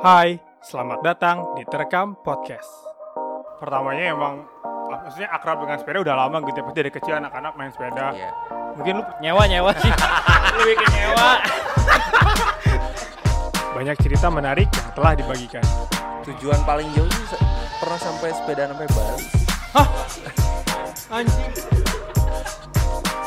[0.00, 2.72] Hai, selamat datang di Terekam Podcast.
[3.60, 6.64] Pertamanya emang ah, maksudnya akrab dengan sepeda udah lama gitu ya.
[6.64, 8.16] Pasti dari kecil anak-anak main sepeda.
[8.16, 8.32] Iya.
[8.80, 9.92] Mungkin lu nyewa nyewa sih
[10.56, 11.28] lu bikin nyewa
[13.76, 15.64] banyak cerita menarik yang telah dibagikan.
[16.24, 17.36] Tujuan paling jauh sih
[17.76, 19.24] pernah sampai sepeda sampai Bali.
[21.12, 21.52] Anjing.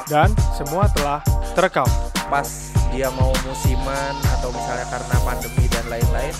[0.10, 1.22] Dan semua telah
[1.54, 1.86] terekam.
[2.34, 6.34] Pas dia mau musiman atau misalnya karena pandemi dan lain-lain,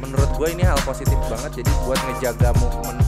[0.00, 1.62] menurut gue ini hal positif banget.
[1.62, 3.00] Jadi buat ngejaga movement.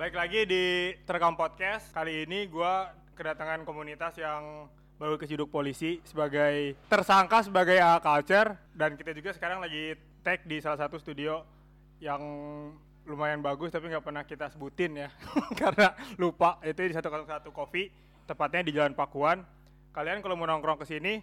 [0.00, 0.64] Baik lagi di
[1.04, 1.92] Terekam Podcast.
[1.92, 2.88] Kali ini gua
[3.20, 4.64] kedatangan komunitas yang
[4.96, 10.60] baru keciduk polisi sebagai tersangka sebagai A culture dan kita juga sekarang lagi tag di
[10.60, 11.44] salah satu studio
[12.00, 12.20] yang
[13.04, 15.08] lumayan bagus tapi nggak pernah kita sebutin ya
[15.60, 17.88] karena lupa itu di 101 Coffee
[18.24, 19.44] tepatnya di Jalan Pakuan.
[19.92, 21.20] Kalian kalau mau nongkrong ke sini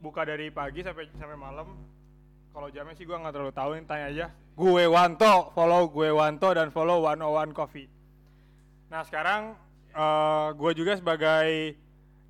[0.00, 1.72] buka dari pagi sampai sampai malam.
[2.50, 4.26] Kalau jamnya sih gua nggak terlalu tahu, nih, tanya aja.
[4.58, 7.88] Gue Wanto, follow gue Wanto dan follow 101 Coffee.
[8.92, 9.56] Nah sekarang
[9.90, 11.74] eh gue juga sebagai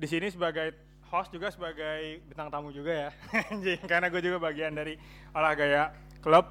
[0.00, 0.72] di sini sebagai
[1.11, 3.11] host juga sebagai bintang tamu juga ya,
[3.91, 4.94] karena gue juga bagian dari
[5.34, 5.91] olah gaya
[6.22, 6.47] klub.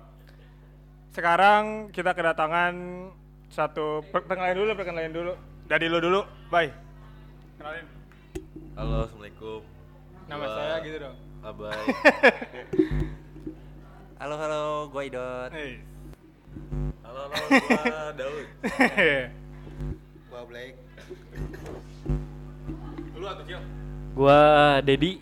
[1.15, 2.73] Sekarang kita kedatangan
[3.49, 5.33] satu perkenalin dulu, perkenalin dulu.
[5.69, 6.21] Dari lu dulu,
[6.51, 6.69] bye.
[7.55, 7.85] Kenalin
[8.75, 9.61] Halo, assalamualaikum.
[10.27, 11.15] nama Gua saya gitu dong.
[11.39, 11.83] Abai.
[14.19, 15.51] Halo halo, gue Idot.
[15.55, 15.79] Hey.
[17.07, 18.45] halo, halo, gua Daud.
[20.27, 20.77] Gue Blake.
[23.15, 23.59] dulu atau Cil?
[24.15, 24.39] gua
[24.79, 25.19] Dedi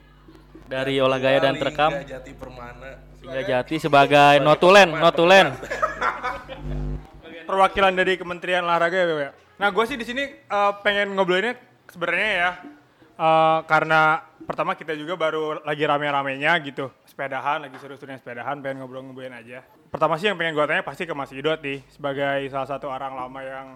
[0.65, 2.91] dari olah gaya dan terekam Liga Jati Permana.
[3.21, 5.49] hingga jati sebagai notulen notulen
[7.49, 9.31] perwakilan dari Kementerian Olahraga ya, ya?
[9.57, 11.57] Nah, gue sih di sini eh, pengen ngobrolinnya
[11.89, 12.49] sebenarnya ya
[13.17, 19.33] eh, karena pertama kita juga baru lagi rame-ramenya gitu sepedahan, lagi seru-serunya sepedahan, pengen ngobrol-ngobrolin
[19.33, 19.65] aja.
[19.89, 23.15] Pertama sih yang pengen gue tanya pasti ke Mas Idot nih sebagai salah satu orang
[23.15, 23.67] lama yang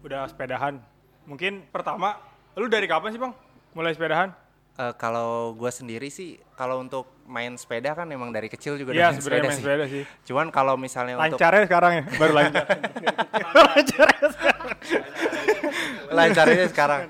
[0.00, 0.78] udah sepedahan.
[1.24, 2.20] Mungkin pertama,
[2.54, 3.32] lu dari kapan sih bang
[3.72, 4.30] mulai sepedahan?
[4.74, 8.98] Eh, kalau gue sendiri sih, kalau untuk main sepeda kan emang dari kecil juga udah
[8.98, 9.62] Iya main sepeda main sih.
[9.62, 10.02] sepeda sih.
[10.26, 12.64] Cuman kalau misalnya untuk Lancarnya sekarang ya, baru lancar.
[13.70, 14.68] Lancarnya sekarang.
[16.10, 17.00] lancarnya sekarang.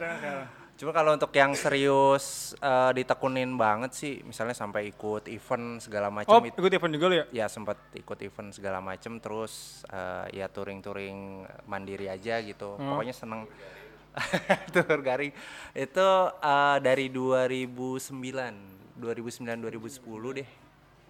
[0.85, 6.37] Cuma kalau untuk yang serius eh, ditekunin banget sih, misalnya sampai ikut event segala macam
[6.37, 7.25] Oh, ikut event juga lu ya?
[7.33, 12.77] Ya sempat ikut event segala macam, terus eh, ya touring-touring mandiri aja gitu.
[12.77, 13.01] Hmm.
[13.01, 13.49] Pokoknya seneng
[14.77, 15.33] tour garing.
[15.73, 20.49] Itu eh, dari 2009, 2009 2010 deh.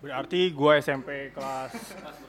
[0.06, 1.74] Berarti gua SMP kelas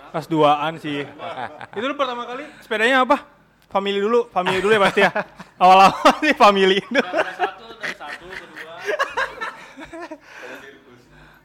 [0.10, 1.06] kelas 2-an sih.
[1.78, 3.35] Itu lu pertama kali sepedanya apa?
[3.76, 5.12] Family dulu, family dulu ya pasti ya.
[5.60, 6.80] Awal-awal sih family.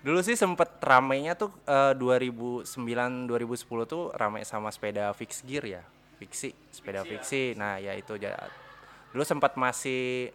[0.01, 2.71] Dulu sih sempet ramenya tuh eh, 2009
[3.27, 5.83] 2010 tuh rame sama sepeda fix gear ya.
[6.23, 7.59] Fiksi, sepeda fiksi.
[7.59, 8.15] Nah, ya itu
[9.11, 10.31] dulu sempat masih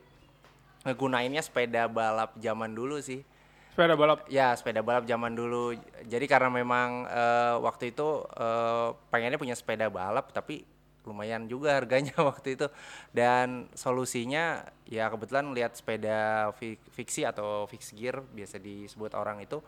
[0.84, 3.24] ngegunainnya sepeda balap zaman dulu sih.
[3.72, 4.28] Sepeda balap.
[4.28, 5.80] Ya, sepeda balap zaman dulu.
[6.04, 10.75] Jadi karena memang eh, waktu itu eh, pengennya punya sepeda balap tapi
[11.06, 12.68] lumayan juga harganya waktu itu.
[13.14, 19.62] Dan solusinya ya kebetulan lihat sepeda fi- fiksi atau fix gear biasa disebut orang itu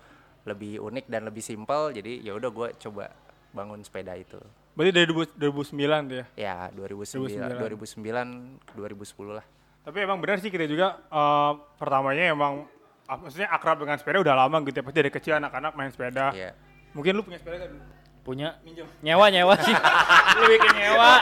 [0.44, 1.94] lebih unik dan lebih simpel.
[1.94, 3.14] Jadi ya udah gue coba
[3.54, 4.38] bangun sepeda itu.
[4.78, 6.26] Berarti dari 2000 2009 tuh ya.
[6.38, 9.46] Ya, 2009 2009 2010 lah.
[9.82, 12.68] Tapi emang benar sih kita juga eh, pertamanya emang
[13.10, 14.84] ah, maksudnya akrab dengan sepeda udah lama gitu ya.
[14.86, 16.30] Pasti dari kecil anak-anak main sepeda.
[16.36, 16.54] Iya.
[16.94, 17.97] Mungkin lu punya sepeda kan?
[18.28, 18.84] Punya Minjem.
[19.00, 19.72] nyewa nyewa sih.
[20.38, 21.12] Lu bikin nyewa.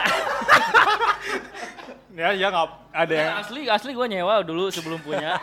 [2.15, 5.35] Ya, ya nggak ada yang asli asli gua nyewa dulu sebelum punya.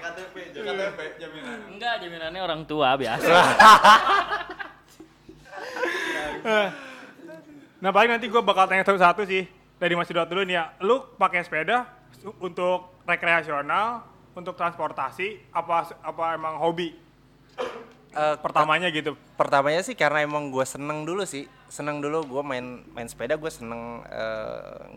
[0.00, 1.76] KTP, KTP, jaminan.
[1.76, 3.28] enggak jaminannya orang tua biasa.
[7.84, 9.44] Nah paling nanti gue bakal tanya satu-satu sih.
[9.76, 10.72] Dari Mas Idot dulu nih ya.
[10.80, 11.84] Lu pakai sepeda
[12.40, 16.96] untuk rekreasional, untuk transportasi, apa apa emang hobi
[18.08, 19.12] Eh, pertamanya gitu?
[19.36, 21.44] pertamanya sih karena emang gue seneng dulu sih.
[21.68, 24.00] Seneng dulu gue main main sepeda gue seneng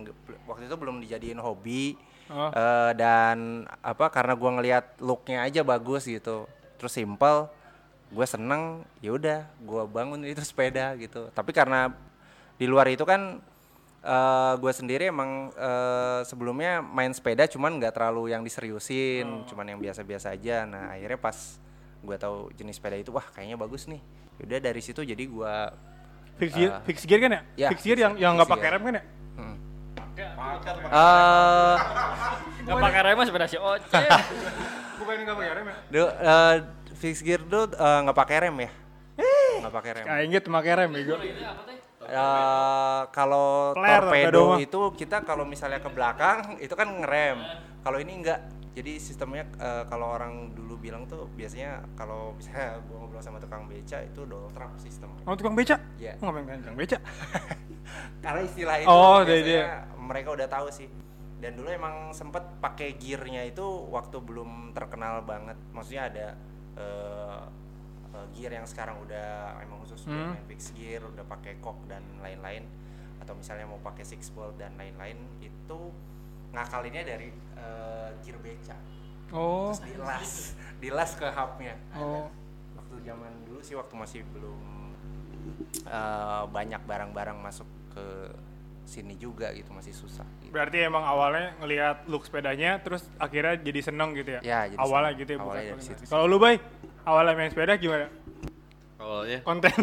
[0.01, 0.15] nge-
[0.47, 1.99] waktu itu belum dijadiin hobi.
[2.31, 2.47] Oh.
[2.49, 6.47] Eh, dan apa karena gue ngelihat looknya aja bagus gitu.
[6.79, 7.51] Terus simple
[8.11, 11.27] gue seneng ya udah gue bangun itu sepeda gitu.
[11.35, 11.91] Tapi karena
[12.55, 13.43] di luar itu kan
[14.01, 19.79] eh gue sendiri emang eh, sebelumnya main sepeda cuman nggak terlalu yang diseriusin cuman yang
[19.83, 20.63] biasa-biasa aja.
[20.65, 21.59] Nah akhirnya pas
[22.01, 24.01] gue tahu jenis sepeda itu wah kayaknya bagus nih
[24.39, 25.55] udah dari situ jadi gue
[26.33, 27.41] Fix gear, Eh, fix gear kan ya?
[27.55, 29.03] ya, fix gear yang fix- yang nggak pakai rem kan ya?
[30.91, 31.75] eh
[32.61, 33.99] nggak pakai rem sepeda si Oce
[34.99, 35.75] Bukan nggak pakai rem ya?
[35.87, 36.55] du- eh,
[36.95, 38.71] fix gear tuh eh, nggak pakai rem ya
[39.61, 40.05] nggak pakai rem.
[40.07, 41.15] Kayak inget pakai rem bego.
[42.01, 44.25] Eh, kalau torpedo
[44.57, 47.37] itu kita kalau misalnya ke belakang itu kan ngerem.
[47.79, 48.41] Kalau ini enggak.
[48.71, 53.65] Jadi sistemnya eh, kalau orang dulu bilang tuh biasanya kalau misalnya gua ngobrol sama tukang
[53.65, 55.11] beca itu double trap sistem.
[55.21, 55.75] Oh tukang beca?
[55.97, 56.15] Iya.
[56.17, 56.97] Oh, ngapain tukang beca?
[58.23, 60.87] Karena istilah itu Oh, biasanya dia- mereka udah tahu sih.
[61.35, 65.57] Dan dulu emang sempet pakai gearnya itu waktu belum terkenal banget.
[65.71, 66.27] Maksudnya ada
[66.71, 67.41] eh,
[68.13, 70.31] eh, gear yang sekarang udah emang khusus buat Hmm.
[70.31, 72.63] main fix gear, udah pakai kok dan lain-lain.
[73.19, 75.79] Atau misalnya mau pakai six bolt dan lain-lain itu
[76.51, 78.75] ngakalinnya dari eh, gear beca.
[79.31, 79.71] Oh.
[79.71, 80.31] Terus dilas,
[80.83, 81.75] dilas ke hubnya.
[81.95, 82.27] Oh.
[82.75, 84.59] Waktu zaman dulu sih waktu masih belum
[85.87, 88.07] eh, banyak barang-barang masuk ke
[88.91, 90.27] sini juga gitu masih susah.
[90.43, 90.51] Gitu.
[90.51, 94.41] Berarti emang awalnya ngelihat look sepedanya terus akhirnya jadi seneng gitu ya?
[94.43, 95.21] Ya, jadi awalnya seneng.
[95.23, 96.01] gitu ya bukan Awalnya dari paling situ.
[96.11, 96.55] Kalau lu bay,
[97.07, 98.07] awalnya main sepeda gimana?
[98.99, 99.71] Awalnya Konten.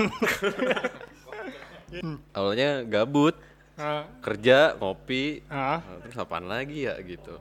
[2.36, 3.34] awalnya gabut,
[3.78, 7.38] Nah, kerja, ngopi, nah, terus apaan lagi ya gitu.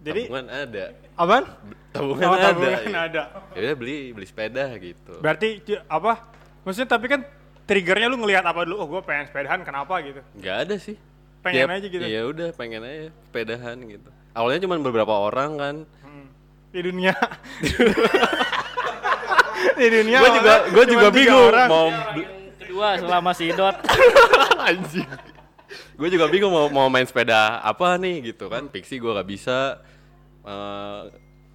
[0.00, 0.84] Jadi tabungan ada.
[1.14, 1.44] apaan?
[1.90, 2.42] Tabungan Oh, ada.
[2.48, 2.98] tabungan ya.
[3.04, 3.22] ada.
[3.52, 5.12] Ya udah beli beli sepeda gitu.
[5.18, 5.46] Berarti
[5.86, 6.32] apa?
[6.62, 7.20] Maksudnya tapi kan
[7.62, 8.74] triggernya lu ngelihat apa dulu?
[8.78, 10.20] Oh, gue pengen sepedahan, kenapa gitu?
[10.34, 10.96] Nggak ada sih.
[11.42, 12.02] Pengen Ya- aja gitu.
[12.02, 14.08] Ya udah pengen aja sepedahan gitu.
[14.32, 15.74] Awalnya cuma beberapa orang kan.
[16.00, 16.26] Hmm.
[16.70, 17.12] Di dunia.
[19.76, 20.18] Di dunia.
[20.18, 21.68] gue juga gue juga bingung orang.
[21.68, 23.76] mau Yang kedua selama si Dot.
[24.66, 25.08] anjing.
[25.96, 28.68] Gue juga bingung mau mau main sepeda apa nih gitu kan.
[28.68, 29.80] Pixie gue gak bisa.
[30.46, 31.02] Eh,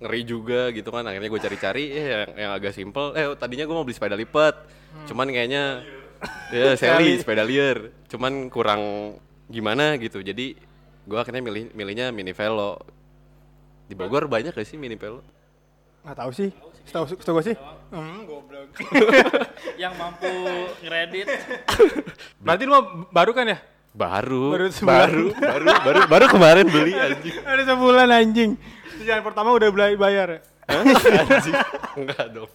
[0.01, 3.75] ngeri juga gitu kan akhirnya gue cari-cari eh yang, yang agak simple eh tadinya gue
[3.77, 4.57] mau beli sepeda lipat
[5.05, 5.85] cuman kayaknya
[6.57, 8.81] ya Sally sepeda liar cuman kurang
[9.45, 10.57] gimana gitu jadi
[11.05, 12.81] gue akhirnya milih milihnya mini velo
[13.85, 15.21] di Bogor banyak gak sih mini velo
[16.01, 16.49] Nggak tahu sih.
[16.81, 17.57] Setahu setahu gue sih.
[17.93, 18.73] Hmm, goblok.
[19.81, 20.33] yang mampu
[20.81, 21.29] ngeredit.
[22.41, 23.61] Berarti lu baru kan ya?
[23.91, 24.95] Baru Baru sebulan.
[25.03, 28.51] baru baru baru baru kemarin beli anjing Ada sebulan anjing.
[28.97, 30.39] Yang pertama udah beli bayar ya?
[30.65, 30.83] Hah?
[31.27, 31.55] anjing
[31.97, 32.51] enggak dong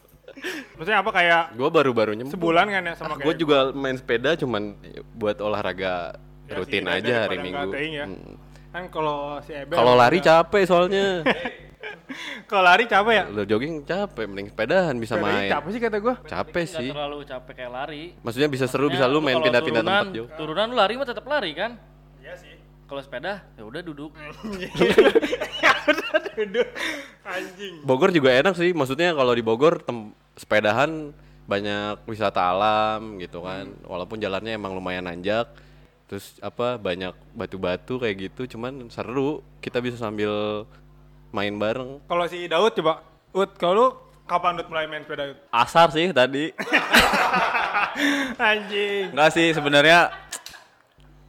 [0.74, 4.36] Maksudnya apa kayak gue baru-baru nyembuh sebulan kan ya sama gue kayak juga main sepeda
[4.36, 4.76] cuman
[5.12, 6.16] buat olahraga
[6.46, 8.06] Ya rutin sih, aja hari minggu ya.
[8.06, 8.36] Mm.
[8.70, 11.24] kan kalau si Ebel kalau lari capek soalnya
[12.44, 13.22] kalau lari capek ya?
[13.26, 16.14] lo jogging capek mending sepedahan bisa Sepedanya main capek sih kata gua.
[16.20, 18.02] capek sih terlalu capek kayak lari.
[18.18, 21.04] maksudnya bisa seru bisa Ya, lu main pindah-pindah turunan- tempat Jo Turunan lu lari mah
[21.04, 21.70] tetap lari kan?
[22.18, 22.52] Iya sih.
[22.84, 24.10] Kalau sepeda ya udah duduk.
[26.36, 26.66] Duduk
[27.24, 27.74] anjing.
[27.82, 31.10] Bogor juga enak sih maksudnya kalau di Bogor tem- sepedahan
[31.46, 35.44] banyak wisata alam gitu kan walaupun jalannya emang lumayan nanjak
[36.04, 40.64] terus apa banyak batu-batu kayak gitu cuman seru kita bisa sambil
[41.28, 43.87] main bareng Kalau si Daud coba, Ut, kalau lu
[44.25, 45.38] kapan Dut mulai main sepeda Ut?
[45.49, 46.50] Asar sih tadi.
[48.38, 49.12] Anjing.
[49.12, 50.12] Enggak sih sebenarnya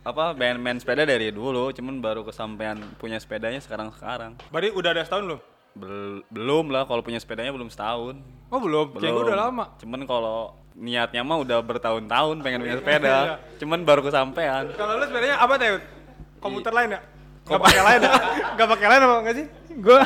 [0.02, 4.40] apa main main sepeda dari dulu, cuman baru kesampaian punya sepedanya sekarang-sekarang.
[4.48, 5.42] Berarti udah ada setahun belum?
[5.78, 8.16] Bel- belum lah kalau punya sepedanya belum setahun.
[8.48, 9.66] Oh belum, kayak gua udah lama.
[9.78, 12.82] Cuman kalau niatnya mah udah bertahun-tahun pengen punya Iya.
[12.82, 13.16] sepeda.
[13.60, 14.64] cuman baru kesampaian.
[14.72, 15.76] Kalau lu sepedanya apa teh?
[15.76, 15.84] Ut?
[16.40, 17.02] Komuter lain ya?
[17.44, 18.12] Gak pakai lain ya?
[18.58, 19.46] Gak pakai lain apa enggak sih?
[19.78, 20.02] Gua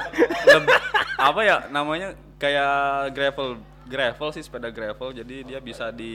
[0.45, 0.67] Leb-
[1.15, 2.73] apa ya namanya kayak
[3.11, 3.49] gravel
[3.83, 6.13] gravel sih sepeda gravel jadi dia bisa di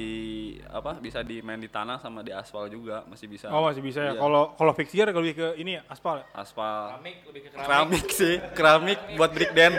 [0.66, 4.00] apa bisa di main di tanah sama di aspal juga masih bisa Oh masih bisa
[4.02, 4.12] ya.
[4.12, 4.18] Iya.
[4.18, 6.26] Kalau kalau fix gear lebih ke ini ya, aspal ya?
[6.32, 7.66] aspal Keramik lebih ke keramik.
[7.66, 9.78] keramik sih keramik buat break dance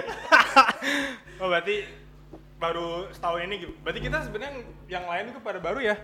[1.42, 1.86] Oh berarti
[2.58, 3.74] baru setahun ini gitu.
[3.80, 4.52] Berarti kita sebenarnya
[4.88, 5.96] yang lain itu pada baru ya?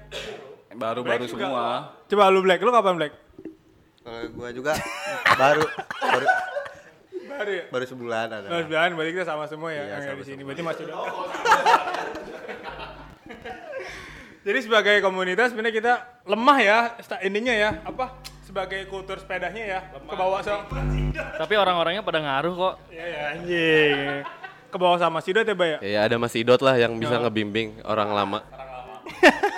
[0.71, 1.41] baru Black baru juga.
[1.41, 1.65] semua
[2.05, 3.13] Coba lu Black, lu kapan Black?
[3.99, 4.73] Kalau gua juga
[5.41, 5.63] baru
[6.01, 6.25] baru
[7.33, 7.63] Baru ya?
[7.67, 8.47] baru sebulan ada.
[8.47, 10.41] Baru sembilan, berarti kita sama semua ya Iya, yang di sini.
[10.41, 10.97] Berarti masih udah.
[14.43, 15.93] Jadi sebagai komunitas sebenarnya kita
[16.27, 16.77] lemah ya
[17.23, 18.11] ininya ya apa
[18.43, 20.67] sebagai kultur sepedanya ya ke bawah sama
[21.13, 22.73] Tapi orang-orangnya pada ngaruh kok.
[22.91, 23.97] ya, ya anjing
[24.67, 27.85] ke bawah sama Sidot ya Bay ya ya ada Mas Idot lah yang bisa ngebimbing
[27.85, 28.39] orang lama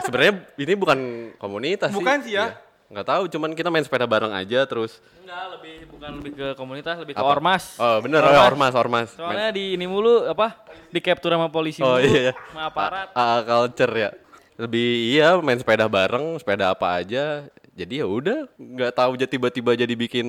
[0.03, 1.00] sebenarnya ini bukan
[1.39, 2.51] komunitas sih Bukan sih ya.
[2.95, 6.95] Nggak tahu cuman kita main sepeda bareng aja terus Enggak, lebih bukan lebih ke komunitas,
[6.95, 7.27] lebih ke Apa?
[7.29, 7.75] ormas.
[7.75, 10.55] oh bener oh, ormas ormas Main- Soalnya di ini mulu apa?
[10.87, 12.31] Di capture sama polisi Oh mulu, iya.
[12.31, 13.11] sama aparat.
[13.11, 14.09] A- A- culture ya.
[14.55, 17.43] Lebih iya main sepeda bareng, sepeda apa aja.
[17.75, 20.27] Jadi ya udah, nggak tahu aja tiba-tiba jadi bikin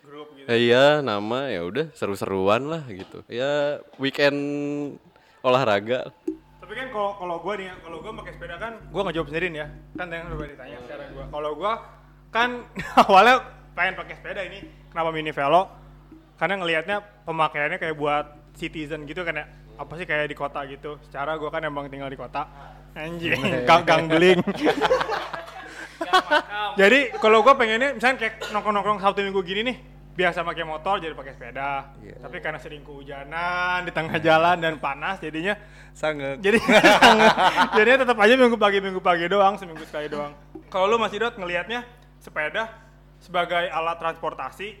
[0.00, 3.20] grup gitu Eh, iya nama ya udah seru-seruan lah gitu.
[3.28, 4.40] Ya weekend
[5.40, 6.08] olahraga.
[6.70, 9.46] Tapi kan kalau kalau gue nih ya, kalau gue pakai sepeda kan gue ngejawab sendiri
[9.50, 11.72] nih ya kan yang udah ditanya sekarang gue kalau gue
[12.30, 12.50] kan
[13.10, 13.34] awalnya
[13.74, 14.58] pengen pakai sepeda ini
[14.94, 15.66] kenapa mini velo
[16.38, 16.96] karena ngelihatnya
[17.26, 19.50] pemakaiannya kayak buat citizen gitu kan ya
[19.80, 21.00] apa sih kayak di kota gitu.
[21.08, 22.44] Secara gue kan emang tinggal di kota.
[22.92, 24.44] Anjing, gang, gang beling.
[26.80, 29.76] jadi kalau gue pengennya misalnya kayak nongkrong-nongkrong Sabtu Minggu gini nih,
[30.10, 31.94] biasa pakai motor jadi pakai sepeda.
[32.02, 32.16] Iya.
[32.22, 35.54] Tapi karena sering kehujanan di tengah jalan dan panas jadinya
[35.90, 36.38] Sangat.
[36.44, 36.58] jadi
[37.74, 40.32] jadinya tetap aja minggu pagi minggu pagi doang seminggu sekali doang
[40.70, 41.82] kalau lu masih dot ngelihatnya
[42.22, 42.70] sepeda
[43.18, 44.78] sebagai alat transportasi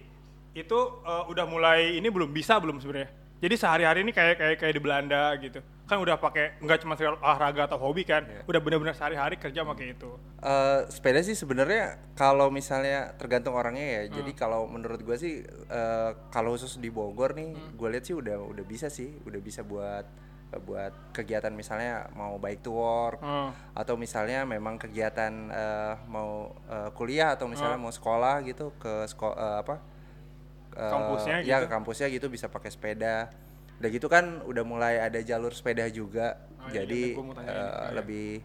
[0.54, 3.10] itu eh, udah mulai ini belum bisa belum sebenarnya
[3.40, 5.58] jadi sehari-hari ini kayak kayak kayak di Belanda gitu.
[5.88, 9.96] Kan udah pakai nggak cuma sekedar olahraga atau hobi kan udah benar-benar sehari-hari kerja pakai
[9.96, 10.10] itu.
[10.38, 14.22] Eh, sepeda sih sebenarnya kalau misalnya tergantung orangnya ya.
[14.22, 18.38] Jadi kalau menurut gue sih eh, kalau khusus di Bogor nih, gue lihat sih udah
[18.38, 20.06] udah bisa sih, udah bisa buat
[20.50, 23.54] buat kegiatan misalnya mau bike to work Hmm.
[23.70, 29.62] atau misalnya memang kegiatan eh, mau eh, kuliah atau misalnya mau sekolah gitu ke sekolah
[29.62, 29.78] apa
[30.80, 31.64] eh, Kampusnya ya gitu.
[31.64, 33.28] ke kampusnya gitu bisa pakai sepeda.
[33.76, 36.40] Udah gitu kan udah mulai ada jalur sepeda juga.
[36.56, 37.92] Oh, iya, jadi iya.
[37.92, 38.40] lebih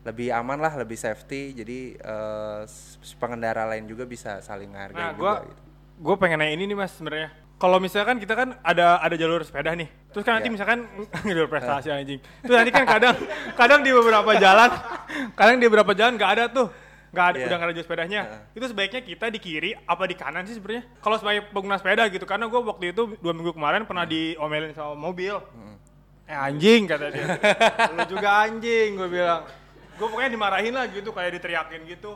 [0.00, 1.52] lebih aman lah, lebih safety.
[1.52, 5.62] Jadi eh, s- pengendara lain juga bisa saling nah menghargai gue juga gitu.
[6.00, 7.28] gue pengen nanya ini nih mas sebenarnya
[7.60, 10.54] kalau misalkan kita kan ada ada jalur sepeda nih terus kan nanti Iya.
[10.56, 10.78] misalkan
[11.28, 13.12] jalur prestasi anjing terus nanti kan kadang
[13.52, 14.70] kadang di beberapa jalan
[15.36, 16.72] kadang di beberapa jalan nggak ada tuh
[17.10, 17.46] nggak ada Iya.
[17.50, 18.20] udah nggak ada sepedanya.
[18.54, 20.86] Itu sebaiknya kita di kiri apa di kanan sih sebenarnya?
[20.98, 24.94] Kalau sebagai pengguna sepeda gitu karena gue waktu itu dua minggu kemarin pernah diomelin sama
[24.94, 25.42] mobil.
[26.24, 27.26] Eh anjing kata dia.
[27.90, 29.42] Lu juga anjing gue bilang.
[29.98, 32.14] Gue pokoknya dimarahin lah gitu kayak diteriakin gitu.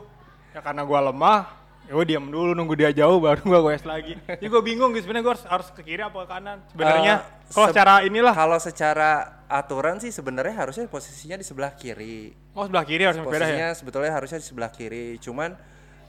[0.55, 4.41] Ya karena gue lemah gue diam dulu nunggu dia jauh baru gue goes lagi jadi
[4.43, 7.67] gue bingung gitu sebenarnya gue harus, harus ke kiri apa ke kanan sebenarnya Eh, kalau
[7.67, 9.09] se- secara inilah Kalau secara
[9.45, 12.33] aturan sih sebenarnya harusnya posisinya di sebelah kiri.
[12.51, 15.05] oh sebelah kiri harus sepeda ya Posisinya sebetulnya harusnya di sebelah kiri.
[15.21, 15.53] Cuman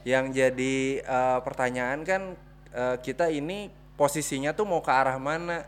[0.01, 2.21] yang jadi eh, pertanyaan kan
[2.73, 5.61] eh, kita ini posisinya tuh mau ke arah mana?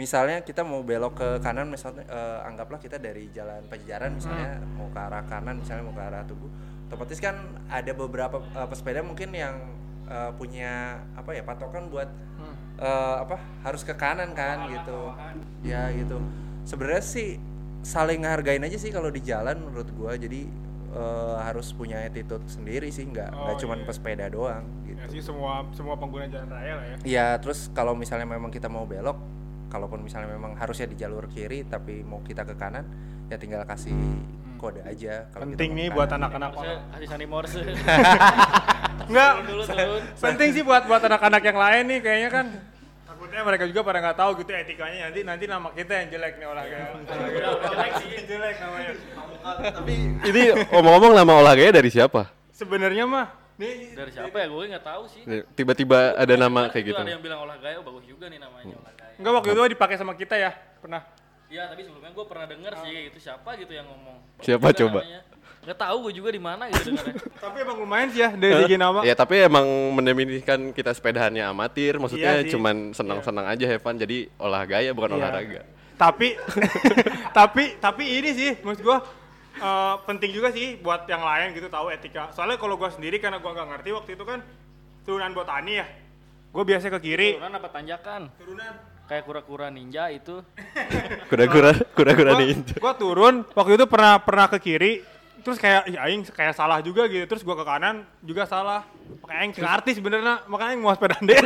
[0.00, 4.88] Misalnya kita mau belok ke kanan misalnya eh, anggaplah kita dari jalan Pajajaran misalnya mau
[4.88, 6.48] ke arah kanan misalnya mau ke arah Tugu.
[6.88, 7.36] Otomatis kan
[7.68, 9.60] ada beberapa eh, pesepeda mungkin yang
[10.08, 12.08] eh, punya apa ya patokan buat
[12.80, 15.12] eh, apa harus ke kanan kan gitu.
[15.60, 16.16] Ya gitu.
[16.64, 17.36] Sebenarnya sih
[17.84, 20.16] saling ngehargain aja sih kalau di jalan menurut gua.
[20.16, 20.48] Jadi
[20.96, 23.86] eh, harus punya attitude sendiri sih nggak nggak Oh, cuman iya.
[23.86, 24.96] pesepeda doang gitu.
[24.96, 28.66] ya sih semua semua pengguna jalan raya lah ya Iya, terus kalau misalnya memang kita
[28.66, 29.16] mau belok,
[29.70, 32.84] kalaupun misalnya memang harusnya di jalur kiri tapi mau kita ke kanan,
[33.30, 33.94] ya tinggal kasih
[34.60, 35.30] kode aja.
[35.32, 37.60] kalau penting nih buat anak-anak Morse, kasih sani morse.
[39.10, 39.32] enggak
[40.20, 42.46] penting sih buat buat anak-anak yang lain nih kayaknya kan
[43.08, 46.46] takutnya mereka juga pada nggak tahu gitu etikanya nanti nanti nama kita yang jelek nih
[46.46, 46.78] olahraga
[47.64, 48.90] jelek sih jelek namanya
[50.28, 52.28] Ini omong-omong nama olahraganya dari siapa?
[52.52, 54.46] sebenarnya mah nih Dari siapa ya?
[54.48, 55.22] Gue nggak tahu sih.
[55.52, 57.02] Tiba-tiba ada nama kayak Itu gitu.
[57.04, 58.99] Ada yang bilang olah gaya, oh, bagus juga nih namanya gaya.
[59.20, 60.50] Enggak waktu itu dipakai sama kita ya
[60.80, 61.04] pernah
[61.46, 64.22] Iya, tapi sebelumnya gue pernah denger sih gitu siapa gitu yang ngomong.
[64.38, 65.02] Siapa coba?
[65.02, 65.20] namanya.
[65.60, 67.14] Nggak tahu gue juga di mana gitu dengarnya.
[67.42, 71.98] tapi emang lumayan sih ya dari segi nama Ya tapi emang mendefinisikan kita sepedahannya amatir,
[71.98, 75.18] maksudnya Iya cuman senang-senang aja Evan, jadi olah gaya bukan Iya.
[75.18, 75.62] olahraga.
[75.98, 76.28] tapi
[77.38, 79.02] tapi tapi ini sih maksud gua
[79.52, 83.36] eh, penting juga sih buat yang lain gitu tahu etika soalnya kalau gua sendiri karena
[83.36, 84.38] gua nggak ngerti waktu itu kan
[85.02, 85.86] turunan botani ya
[86.48, 88.22] gua biasa ke kiri Turunan apa tanjakan?
[88.38, 88.74] turunan
[89.10, 90.38] Kayak kura-kura ninja itu.
[91.30, 92.78] Kura-kura, kura-kura ninja.
[92.78, 95.02] gua turun waktu itu pernah pernah ke kiri
[95.40, 98.84] terus kayak ya aing kayak salah juga gitu terus gua ke kanan juga salah
[99.18, 101.40] makanya aing cing artis benernya makanya aing mau sepeda deh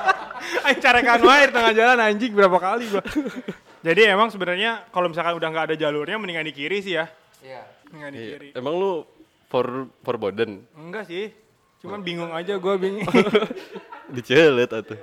[0.64, 3.02] aing carekan wae di tengah jalan anjing berapa kali gua
[3.80, 7.04] jadi emang sebenarnya kalau misalkan udah nggak ada jalurnya mendingan di kiri sih ya
[7.38, 7.62] Iya.
[7.86, 8.28] mendingan di Iya.
[8.32, 9.04] kiri Emang lu
[9.46, 9.66] for
[10.00, 11.28] forbidden enggak sih
[11.78, 13.04] cuman bingung aja gua bingung
[14.14, 14.96] dicelet atuh.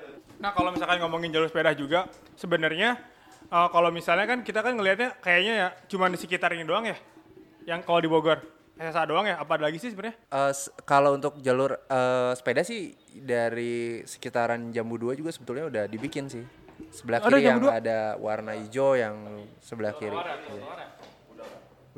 [0.45, 2.05] Nah kalau misalkan ngomongin jalur sepeda juga,
[2.37, 3.01] sebenarnya
[3.49, 6.93] eh, kalau misalnya kan kita kan ngelihatnya kayaknya ya cuma di sekitar ini doang ya,
[7.65, 8.45] yang kalau di Bogor
[8.77, 10.13] SSA doang ya, apa ada lagi sih sebenarnya?
[10.21, 15.83] Eh, s- kalau untuk jalur eh, sepeda sih dari sekitaran Jambu 2 juga sebetulnya udah
[15.89, 16.45] dibikin sih.
[16.93, 17.81] Sebelah Ada kiri yang Jambu 2?
[17.81, 19.15] ada warna hijau yang
[19.57, 20.13] sebelah kiri.
[20.13, 20.93] Iya.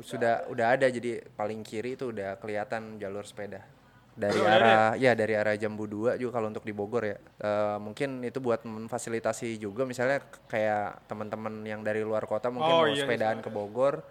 [0.00, 3.60] Sudah udah ada jadi paling kiri itu udah kelihatan jalur sepeda.
[4.18, 7.16] Dari arah ya dari arah Jambu 2 juga kalau untuk di Bogor ya.
[7.38, 10.18] Eh, mungkin itu buat memfasilitasi juga misalnya
[10.50, 14.02] kayak teman-teman yang dari luar kota mungkin Oh, mau iya, sepedaan ke Bogor.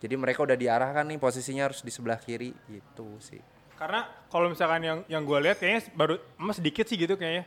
[0.00, 3.36] Jadi mereka udah diarahkan nih posisinya harus di sebelah kiri gitu sih.
[3.76, 7.44] Karena kalau misalkan yang yang gue lihat kayaknya baru emas sedikit sih gitu kayaknya.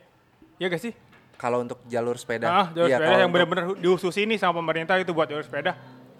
[0.61, 0.93] Ya gak sih?
[1.33, 5.17] Kalau untuk jalur sepeda, Ah, jalur iya, sepeda yang benar-benar dihususin nih sama pemerintah itu
[5.17, 5.73] buat jalur sepeda.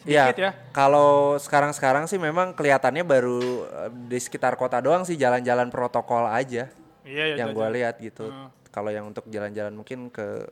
[0.04, 0.52] Iya, Sedikit ya.
[0.76, 6.68] Kalau sekarang-sekarang sih memang kelihatannya baru eh, di sekitar kota doang sih jalan-jalan protokol aja
[7.04, 7.36] Iya ya.
[7.44, 8.28] yang gua lihat gitu.
[8.28, 8.52] Hmm.
[8.74, 10.48] Kalau yang untuk jalan-jalan mungkin ke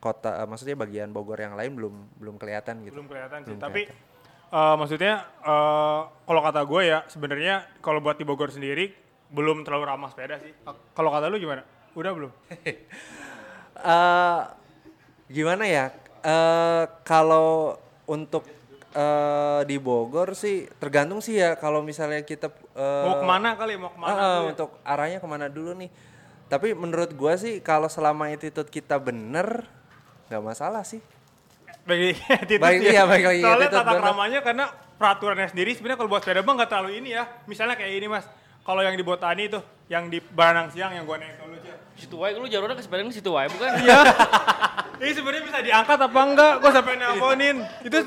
[0.00, 2.92] kota eh, maksudnya bagian Bogor yang lain belum belum kelihatan gitu.
[2.92, 3.82] belum kelihatan sih Belum tapi
[4.52, 8.92] eh, maksudnya eh, kalau kata gue ya sebenarnya kalau buat di Bogor sendiri
[9.32, 10.52] belum terlalu ramah sepeda sih
[10.92, 11.64] kalau kata lu gimana
[11.96, 12.30] udah belum
[13.80, 14.40] eh
[15.26, 15.84] gimana ya?
[16.20, 18.44] eh kalau untuk
[18.94, 22.46] eh di Bogor sih tergantung sih ya kalau misalnya kita
[22.78, 24.54] eh, mau ke mana kali mau ke mana ya?
[24.54, 25.90] untuk arahnya ke mana dulu nih.
[26.46, 29.66] Tapi menurut gua sih kalau selama attitude kita bener
[30.30, 31.02] nggak masalah sih.
[31.84, 32.92] bagi attitude Baik, ya.
[32.96, 34.00] iya, baik lagi soalnya tata bener.
[34.00, 34.64] keramanya karena
[34.96, 38.24] peraturannya sendiri sebenarnya kalau buat sepeda bang nggak terlalu ini ya misalnya kayak ini mas
[38.64, 41.76] kalau yang di Botani tuh yang di Baranang Siang yang gua naik dulu Cil.
[41.94, 43.70] Situ wae lu jalurnya ke sepeda situ wae bukan?
[43.84, 44.00] Iya.
[44.94, 46.52] Ini sebenarnya bisa diangkat apa enggak?
[46.62, 47.56] Gue sampai nelponin.
[47.82, 47.98] Itu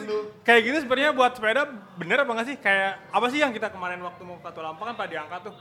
[0.42, 1.68] kayak gitu sebenarnya buat sepeda
[2.00, 2.56] bener apa enggak sih?
[2.58, 5.56] Kayak apa sih yang kita kemarin waktu mau ke Katulampa kan pada diangkat tuh.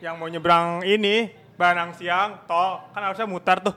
[0.00, 1.28] Yang mau nyebrang ini
[1.60, 3.74] Baranang Siang tol kan harusnya mutar tuh.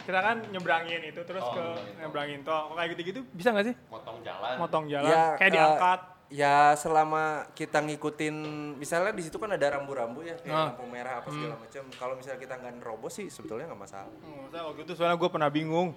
[0.00, 1.64] Kita kan nyebrangin itu terus ke
[2.02, 2.74] nyebrangin tol.
[2.74, 3.74] Kayak gitu-gitu bisa nggak sih?
[3.92, 4.54] Motong jalan.
[4.58, 6.00] Motong jalan Ya, kayak eh, diangkat.
[6.30, 8.34] Ya selama kita ngikutin
[8.78, 10.66] misalnya di situ kan ada rambu-rambu ya kayak Ah.
[10.70, 11.62] lampu merah apa segala Hmm.
[11.66, 11.82] macam.
[11.90, 14.14] Kalau misalnya kita nggak nerobos sih sebetulnya nggak masalah.
[14.16, 15.90] Hmm, saya waktu itu soalnya gue pernah bingung.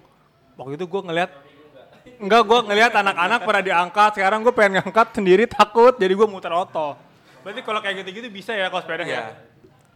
[0.54, 1.30] Waktu itu gue ngeliat
[2.04, 4.10] Enggak, gue ngeliat anak-anak pada diangkat.
[4.12, 7.00] Sekarang gue pengen ngangkat sendiri takut, jadi gue muter oto.
[7.40, 9.08] Berarti kalau kayak gitu-gitu bisa ya kalau sepeda ya?
[9.08, 9.24] Ya.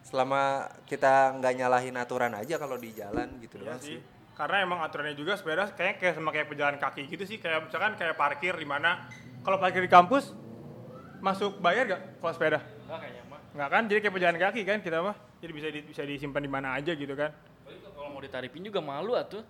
[0.01, 0.41] Selama
[0.89, 3.97] kita nggak nyalahin aturan aja kalau di jalan gitu Iya doang sih.
[3.97, 3.99] sih.
[4.33, 7.37] Karena emang aturannya juga sepeda kayak kayak sama kayak pejalan kaki gitu sih.
[7.37, 9.05] Kayak misalkan kayak parkir di mana
[9.41, 10.35] kalau parkir di kampus
[11.19, 12.61] masuk bayar gak kalau sepeda?
[12.85, 13.41] Enggak kayaknya mah.
[13.51, 13.83] Nggak kan?
[13.85, 15.17] Jadi kayak pejalan kaki kan kita mah.
[15.39, 17.31] Jadi bisa di- bisa disimpan di mana aja gitu kan.
[17.65, 19.43] Kalau mau ditarifin juga malu atuh.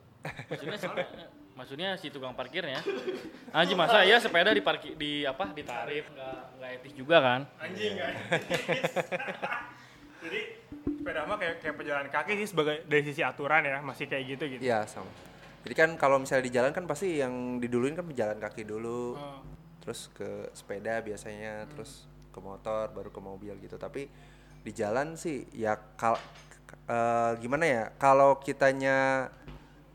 [0.49, 0.79] Maksudnya
[1.59, 2.79] maksudnya si tukang parkirnya.
[3.51, 7.41] Anjing masa ya sepeda di parkir di apa ditarif enggak enggak etis juga kan?
[7.59, 8.13] Anjing kan.
[10.23, 10.41] Jadi
[10.99, 14.45] sepeda mah kayak kayak pejalan kaki sih sebagai dari sisi aturan ya masih kayak gitu
[14.49, 14.63] gitu.
[14.63, 15.11] Iya sama.
[15.63, 19.43] Jadi kan kalau misalnya di jalan kan pasti yang diduluin kan pejalan kaki dulu, Oh.
[19.89, 23.81] Terus ke sepeda biasanya, terus ke motor, baru ke mobil gitu.
[23.81, 24.05] Tapi
[24.61, 26.21] di jalan sih ya kal
[26.85, 27.85] eh, gimana ya?
[27.97, 29.33] Kalau kitanya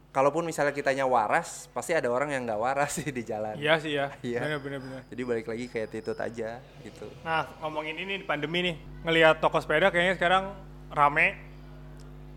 [0.10, 3.54] kalaupun misalnya kitanya waras, pasti ada orang yang nggak waras sih di jalan.
[3.54, 4.10] Iya sih ya.
[4.26, 4.42] Iya.
[4.42, 5.02] Bener bener bener.
[5.14, 7.06] Jadi balik lagi kayak attitude aja gitu.
[7.22, 8.76] Nah, ngomongin ini di pandemi nih,
[9.06, 10.58] ngelihat toko sepeda kayaknya sekarang
[10.90, 11.38] rame.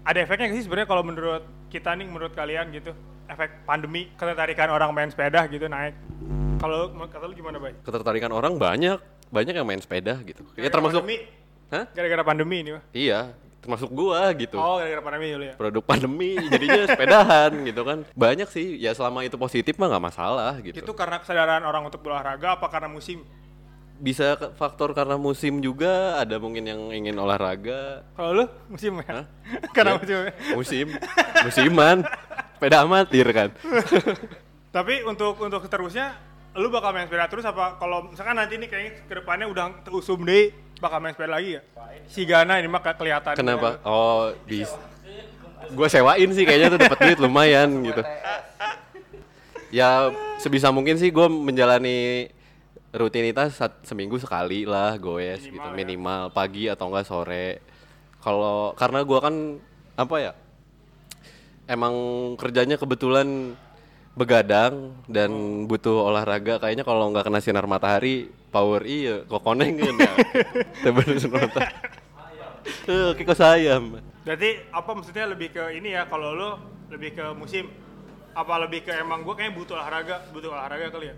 [0.04, 1.40] Ada efeknya sih sebenarnya kalau menurut
[1.72, 2.92] kita nih, menurut kalian gitu,
[3.26, 5.94] efek pandemi ketertarikan orang main sepeda gitu naik.
[6.56, 7.76] Kalau kata lu gimana, Bay?
[7.84, 8.96] Ketertarikan orang banyak,
[9.28, 10.40] banyak yang main sepeda gitu.
[10.56, 11.18] Ya Gara-gara termasuk pandemi?
[11.68, 11.84] Hah?
[11.92, 12.82] Gara-gara pandemi ini, Pak.
[12.90, 13.20] Iya,
[13.60, 14.56] termasuk gua gitu.
[14.56, 15.54] Oh, gara-gara pandemi dulu ya.
[15.58, 17.98] Produk pandemi jadinya sepedahan gitu kan.
[18.16, 20.80] Banyak sih, ya selama itu positif mah nggak masalah gitu.
[20.80, 23.20] Itu karena kesadaran orang untuk berolahraga apa karena musim?
[23.96, 28.04] Bisa faktor karena musim juga, ada mungkin yang ingin olahraga.
[28.12, 29.24] Kalau lu musim ya?
[29.76, 30.16] karena Ya, musim.
[30.16, 30.32] ya?
[30.52, 30.86] Musim,
[31.44, 31.96] musiman,
[32.56, 33.48] sepeda amatir kan.
[34.76, 36.16] Tapi untuk untuk seterusnya
[36.56, 40.24] lu bakal main sepeda terus apa kalau misalkan nanti nih kayaknya ke depannya udah terusum
[40.24, 40.48] deh
[40.80, 41.62] bakal main sepeda lagi ya?
[42.08, 43.36] Si Gana ini mah kelihatan.
[43.36, 43.76] Kenapa?
[43.84, 44.72] Oh, bis.
[45.66, 48.00] Gue sewain sih kayaknya tuh dapat duit lumayan gitu.
[49.68, 52.30] Ya sebisa mungkin sih gue menjalani
[52.94, 56.32] rutinitas sat- seminggu sekali lah goes gitu Minimal ya.
[56.32, 57.60] pagi atau enggak sore.
[58.24, 59.34] Kalau karena gua kan
[59.94, 60.32] apa ya?
[61.66, 61.94] Emang
[62.38, 63.58] kerjanya kebetulan
[64.16, 65.30] begadang dan
[65.68, 70.12] butuh olahraga kayaknya kalau nggak kena sinar matahari power iya kok koneng kan ya.
[70.86, 71.74] Tebener sinar matahari.
[72.86, 73.98] Eh, kiko sayam.
[74.22, 76.50] Berarti apa maksudnya lebih ke ini ya kalau lu
[76.90, 77.70] lebih ke musim
[78.32, 81.16] apa lebih ke emang gua kayaknya butuh olahraga, butuh olahraga kali ya?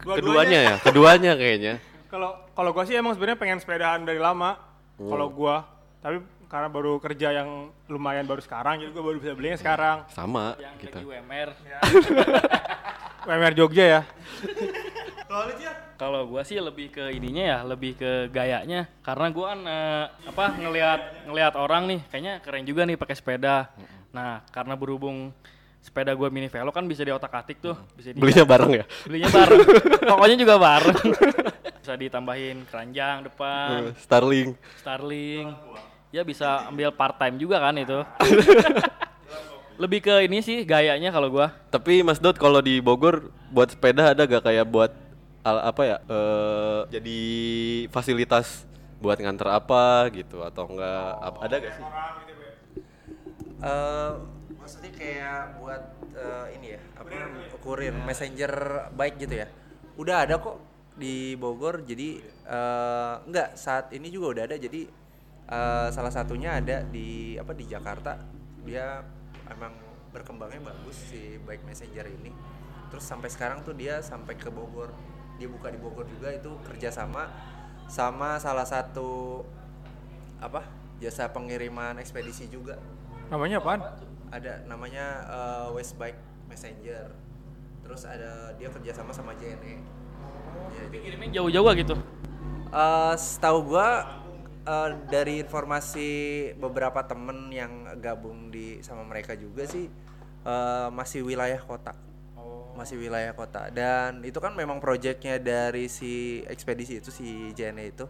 [0.00, 1.74] Keduanya ya, keduanya kayaknya.
[2.12, 4.58] Kalau kalau gua sih emang sebenarnya pengen sepedahan dari lama.
[4.98, 5.14] Hmm.
[5.14, 5.62] Kalau gua,
[6.02, 6.18] tapi
[6.50, 10.02] karena baru kerja yang lumayan baru sekarang, jadi gua baru bisa belinya sekarang.
[10.10, 10.98] Sama Yang kita.
[10.98, 11.48] lagi UMR.
[13.22, 14.00] WMR Jogja ya.
[15.30, 15.72] Kalau lu Cia?
[15.94, 18.90] Kalau gua sih lebih ke ininya ya, lebih ke gayanya.
[19.06, 23.70] Karena gua kan eh, apa ngelihat ngelihat orang nih, kayaknya keren juga nih pakai sepeda.
[24.10, 25.30] Nah, karena berhubung
[25.78, 28.84] sepeda gua mini velo kan bisa diotak-atik tuh, bisa di Belinya bareng ya?
[29.06, 29.60] belinya bareng.
[30.10, 30.98] Pokoknya juga bareng.
[31.80, 34.58] bisa ditambahin keranjang depan, Starling.
[34.82, 35.46] Starling.
[36.10, 37.94] Ya bisa ambil part time juga kan itu.
[39.80, 41.54] lebih ke ini sih gayanya kalau gua.
[41.70, 44.92] Tapi Mas Dot kalau di Bogor buat sepeda ada gak kayak buat
[45.40, 45.96] al- apa ya?
[46.04, 47.20] eh jadi
[47.88, 48.68] fasilitas
[49.00, 51.84] buat nganter apa gitu atau enggak ap- ada gak sih?
[53.60, 54.10] eh
[54.60, 57.08] maksudnya kayak buat eh, ini ya apa
[57.64, 58.52] kurir messenger
[58.92, 59.48] baik gitu ya
[59.96, 60.60] udah ada kok
[60.96, 64.84] di Bogor jadi eh enggak saat ini juga udah ada jadi
[65.50, 68.16] eh, salah satunya ada di apa di Jakarta.
[68.62, 69.02] Dia
[69.50, 69.74] emang
[70.14, 72.30] berkembangnya bagus si bike messenger ini.
[72.90, 74.94] Terus sampai sekarang tuh dia sampai ke Bogor.
[75.36, 77.26] Dia buka di Bogor juga itu kerjasama
[77.90, 79.42] sama salah satu
[80.38, 80.62] apa
[81.02, 82.78] jasa pengiriman ekspedisi juga.
[83.30, 83.82] Namanya apaan?
[84.30, 87.10] ada namanya eh, West Bike Messenger.
[87.82, 89.82] Terus ada dia kerjasama sama JNE
[90.70, 91.94] ya, jadi Kirimnya jauh-jauh gitu.
[92.70, 94.19] Eh, setahu gua
[94.70, 96.10] eh, dari informasi
[96.54, 99.90] beberapa temen yang gabung di sama mereka juga sih
[100.46, 101.94] eh, masih wilayah kota
[102.70, 108.06] masih wilayah kota dan itu kan memang proyeknya dari si ekspedisi itu si JNE itu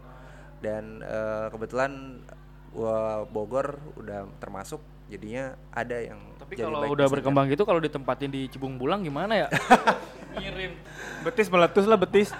[0.61, 2.23] dan eh, kebetulan
[2.71, 4.79] gua Bogor udah termasuk
[5.11, 9.35] jadinya ada yang Tapi jadi kalau udah berkembang gitu kalau ditempatin di Cibung Bulang gimana
[9.35, 9.49] ya?
[10.39, 10.79] Ngirim.
[11.27, 12.31] Betis meletus lah betis.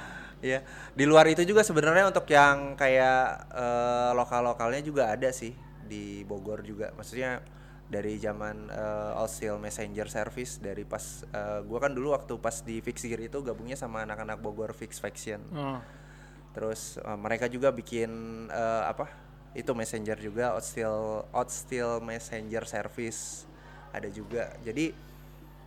[0.41, 0.65] Iya,
[0.97, 5.53] di luar itu juga sebenarnya untuk yang kayak eh, lokal-lokalnya juga ada sih
[5.85, 6.97] di Bogor juga.
[6.97, 7.45] Maksudnya
[7.91, 12.65] dari zaman eh, All Steel Messenger Service dari pas eh, gua kan dulu waktu pas
[12.65, 15.45] di Fix Gear itu gabungnya sama anak-anak Bogor Fix Faction.
[15.53, 15.83] Hmm.
[16.57, 18.11] Terus eh, mereka juga bikin
[18.49, 19.11] eh, apa?
[19.53, 23.45] Itu Messenger juga Out Steel Out Steel Messenger Service
[23.91, 24.55] ada juga.
[24.65, 25.11] Jadi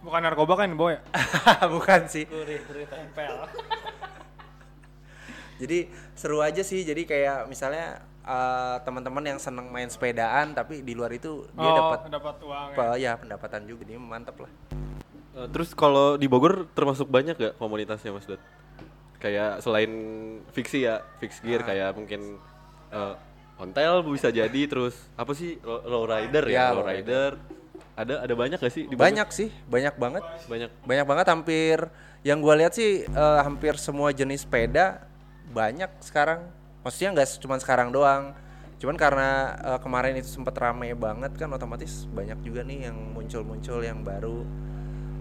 [0.03, 0.99] Bukan narkoba kan, Boy?
[1.79, 2.27] bukan sih.
[2.27, 3.47] Gurih-gurih tempel.
[5.55, 10.93] Jadi seru aja sih jadi kayak misalnya eh, teman-teman yang seneng main sepedaan tapi di
[10.93, 12.67] luar itu dia Oh, dapat dapat uang.
[12.67, 12.73] ya.
[12.73, 14.51] apa ya pendapatan juga jadi mantap lah
[15.33, 18.37] Eh, terus kalau di Bogor termasuk banyak gak komunitasnya Mas Dot?
[19.17, 19.89] Kayak selain
[20.51, 22.37] fiksi ya, fix gear kayak mungkin
[22.91, 23.15] eh
[23.55, 27.41] ontel bisa jadi terus apa sih low, rider ya, Ya, low rider.
[27.93, 29.09] Ada ada banyak gak sih di Bogor?
[29.09, 30.69] banyak sih banyak banget Banyak.
[30.81, 31.77] banyak banget hampir
[32.21, 35.01] yang gua lihat sih eh, hampir semua jenis sepeda
[35.53, 36.49] banyak sekarang
[36.81, 38.33] maksudnya nggak cuma sekarang doang
[38.81, 39.29] cuman karena
[39.61, 44.43] eh, kemarin itu sempat rame banget kan otomatis banyak juga nih yang muncul-muncul yang baru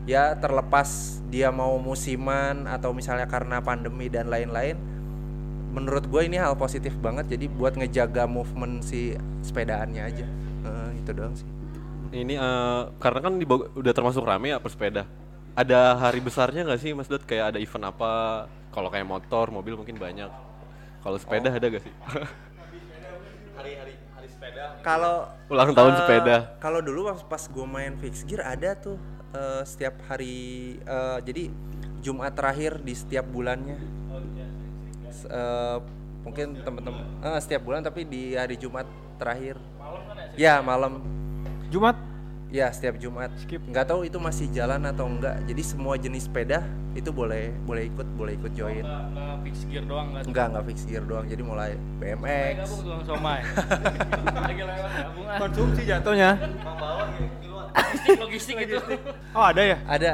[0.09, 4.75] ya terlepas dia mau musiman atau misalnya karena pandemi dan lain-lain
[5.71, 9.15] menurut gue ini hal positif banget jadi buat ngejaga movement si
[9.47, 10.27] sepedaannya aja
[10.63, 11.49] Eh, itu doang sih
[12.13, 13.33] Ini eh, karena kan
[13.73, 15.09] udah termasuk rame ya persepeda.
[15.57, 17.25] Ada hari besarnya nggak sih Mas Dot?
[17.25, 18.13] Kayak ada event apa?
[18.73, 20.33] Kalau kayak motor, mobil mungkin banyak.
[21.05, 21.95] Kalau sepeda ada gak sih?
[24.83, 26.37] kalau Ulang tahun eh, sepeda.
[26.59, 28.99] Kalau dulu pas, pas gue main fix gear ada tuh
[29.37, 31.45] eh, setiap hari eh, jadi
[32.03, 33.79] Jumat terakhir di setiap bulannya.
[35.23, 35.79] Eh,
[36.23, 38.89] mungkin temen-temen eh, setiap bulan tapi di hari Jumat
[39.21, 39.61] terakhir.
[40.35, 41.03] Ya malam.
[41.71, 41.95] Jumat
[42.53, 43.33] Ya setiap Jumat.
[43.49, 45.41] Nggak tahu itu masih jalan atau enggak.
[45.49, 46.61] Jadi semua jenis sepeda
[46.93, 48.85] itu boleh boleh ikut boleh ikut join.
[48.85, 50.23] Nggak, nggak fix gear doang nggak?
[50.29, 51.25] Enggak enggak fix gear doang.
[51.25, 52.57] Jadi mulai BMX.
[52.61, 53.41] Gabung tukang somai.
[54.45, 55.37] Lagi lewat gabungan.
[55.41, 56.31] konsumsi jatuhnya.
[57.73, 58.77] Logistik logistik gitu.
[59.33, 59.81] Oh, ada ya?
[59.89, 60.11] Ada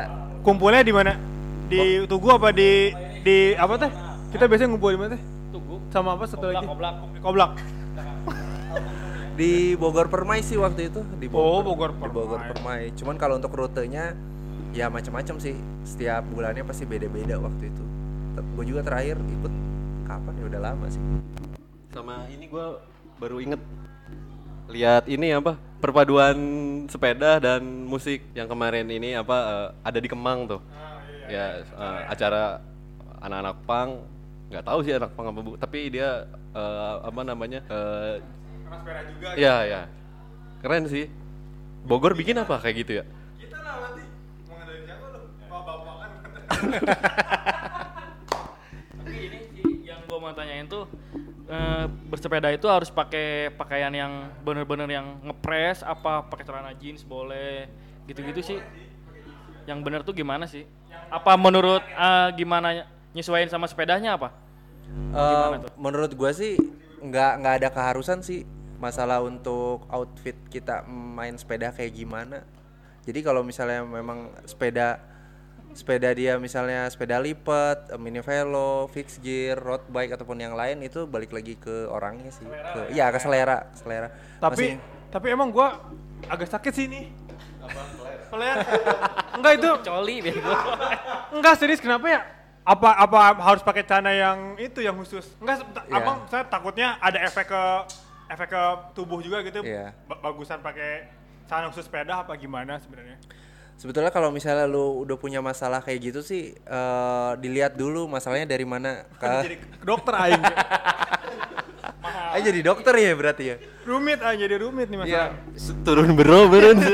[0.47, 1.19] Kumpulnya di mana?
[1.67, 2.95] Di Tugu apa di
[3.27, 3.91] di apa teh?
[4.31, 5.23] Kita biasanya ngumpul di mana teh?
[5.51, 5.83] Tunggu.
[5.91, 6.63] Sama apa satu lagi?
[6.63, 7.53] Koblak, Di Koblak.
[9.39, 12.91] di Bogor Permai sih waktu itu di Oh, Bogor di Bogor Permai.
[12.91, 12.99] Permai.
[12.99, 14.19] Cuman kalau untuk rutenya
[14.75, 15.55] ya macam-macam sih.
[15.87, 17.85] Setiap bulannya pasti beda-beda waktu itu.
[18.59, 19.53] Gue juga terakhir ikut
[20.11, 21.03] kapan ya udah lama sih.
[21.95, 22.83] Sama ini gua
[23.23, 23.63] baru inget
[24.69, 26.37] lihat ini apa perpaduan
[26.93, 30.61] sepeda dan musik yang kemarin ini apa eh, ada di Kemang tuh
[31.25, 32.61] ya eh, acara
[33.19, 33.91] anak-anak pang
[34.53, 38.21] nggak tahu sih anak pang apa bu tapi dia eh, apa namanya eh,
[38.69, 39.29] Karena sepeda juga.
[39.41, 39.83] ya ya
[40.61, 41.09] keren sih
[41.89, 43.05] Bogor bikin apa kayak gitu ya
[43.41, 44.05] Kita lah nanti
[44.45, 45.21] mau ngadain siapa lu?
[45.49, 46.11] Mau bapak kan.
[49.01, 50.85] Tapi ini sih yang gua mau tanyain tuh
[51.49, 57.73] eh, bersepeda itu harus pakai pakaian yang bener-bener yang ngepres apa pakai celana jeans boleh
[58.05, 58.61] gitu-gitu sih.
[59.65, 60.69] Yang bener tuh gimana sih?
[61.09, 62.85] Apa menurut eh, gimana
[63.17, 64.29] nyesuaiin sama sepedanya apa?
[64.93, 65.73] Eh, tuh?
[65.81, 66.61] menurut gua sih
[67.01, 68.45] nggak nggak ada keharusan sih
[68.79, 72.47] masalah untuk outfit kita main sepeda kayak gimana.
[73.03, 75.03] Jadi kalau misalnya memang sepeda
[75.69, 81.05] sepeda dia misalnya sepeda lipat, mini velo, fixed gear, road bike ataupun yang lain itu
[81.05, 82.47] balik lagi ke orangnya sih.
[82.47, 84.09] Ke, iya ke selera, selera.
[84.39, 85.79] Tapi Masing- tapi emang gua
[86.27, 87.13] agak sakit sih ini.
[88.29, 88.57] Peler.
[89.37, 89.71] Enggak itu.
[89.85, 90.53] Coli bego.
[91.37, 92.21] Enggak serius kenapa ya?
[92.65, 95.25] Apa apa harus pakai celana yang itu yang khusus?
[95.41, 95.97] Enggak, Iya.
[95.97, 97.63] abang saya takutnya ada efek ke
[98.29, 98.63] efek ke
[98.93, 99.61] tubuh juga gitu.
[100.05, 101.09] Ba- bagusan pakai
[101.45, 103.17] celana khusus sepeda apa gimana sebenarnya?
[103.75, 108.67] Sebetulnya kalau misalnya lu udah punya masalah kayak gitu sih eh, dilihat dulu masalahnya dari
[108.67, 109.07] mana.
[109.45, 110.43] Jadi Ke, ke dokter aing.
[112.29, 113.57] Ah, jadi dokter ya berarti ya.
[113.89, 115.33] rumit aja jadi rumit nih Iya.
[115.33, 115.81] masalah.
[115.81, 116.77] turun bro beren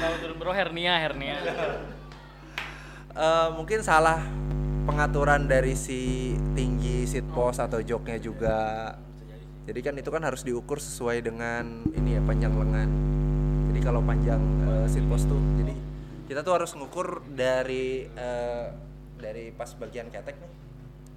[0.00, 1.36] Kalau turun bro hernia hernia.
[3.10, 4.24] Eh, mungkin salah
[4.84, 8.58] pengaturan dari si tinggi seat post atau joknya juga.
[9.68, 12.90] Jadi kan itu kan harus diukur sesuai dengan ini ya panjang lengan.
[13.70, 15.74] Jadi kalau panjang eh, seat post tuh, jadi
[16.26, 18.66] kita tuh harus ngukur dari eh,
[19.20, 20.52] dari pas bagian ketek nih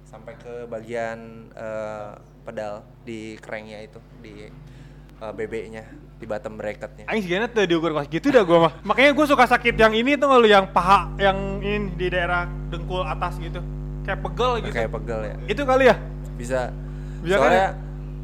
[0.04, 2.10] sampai ke bagian eh,
[2.46, 4.46] pedal di cranknya itu di
[5.18, 7.10] eh, BB-nya di bottom bracketnya.
[7.10, 8.72] Aing segini tuh diukur pas gitu dah gua mah.
[8.86, 13.02] Makanya gua suka sakit yang ini tuh kalau yang paha yang ini di daerah dengkul
[13.02, 13.58] atas gitu.
[14.06, 14.74] Kayak pegel gitu.
[14.74, 15.34] Kayak pegel ya.
[15.50, 15.96] Itu kali ya?
[16.34, 16.74] bisa
[17.22, 17.68] Bisa kan soalnya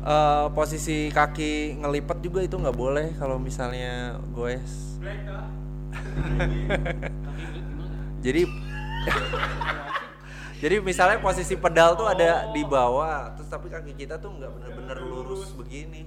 [0.02, 4.98] eh, posisi kaki ngelipet juga itu nggak boleh kalau misalnya goes
[8.20, 8.42] jadi
[10.60, 14.96] jadi misalnya posisi pedal tuh ada di bawah terus tapi kaki kita tuh nggak bener-bener
[15.00, 16.04] lurus begini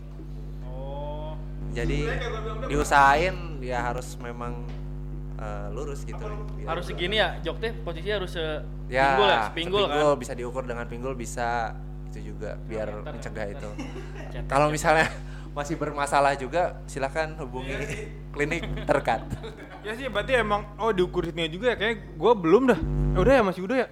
[0.65, 1.35] Oh.
[1.71, 2.17] jadi
[2.65, 4.63] diusahain ya harus memang
[5.35, 8.43] eh, lurus gitu Biar- Harus segini ya, jok teh posisinya harus se
[8.87, 10.15] ya pinggul ya, sepinggul kan.
[10.15, 11.71] bisa diukur dengan pinggul bisa
[12.13, 13.11] itu juga biar meter ya.
[13.17, 13.69] mencegah itu
[14.51, 15.09] kalau misalnya
[15.53, 17.73] masih bermasalah juga silahkan hubungi
[18.33, 19.21] klinik terdekat
[19.83, 22.79] Ya sih berarti emang oh diukur sini juga ya kayak gua belum dah.
[22.79, 23.87] Eh, udah ya masih udah ya.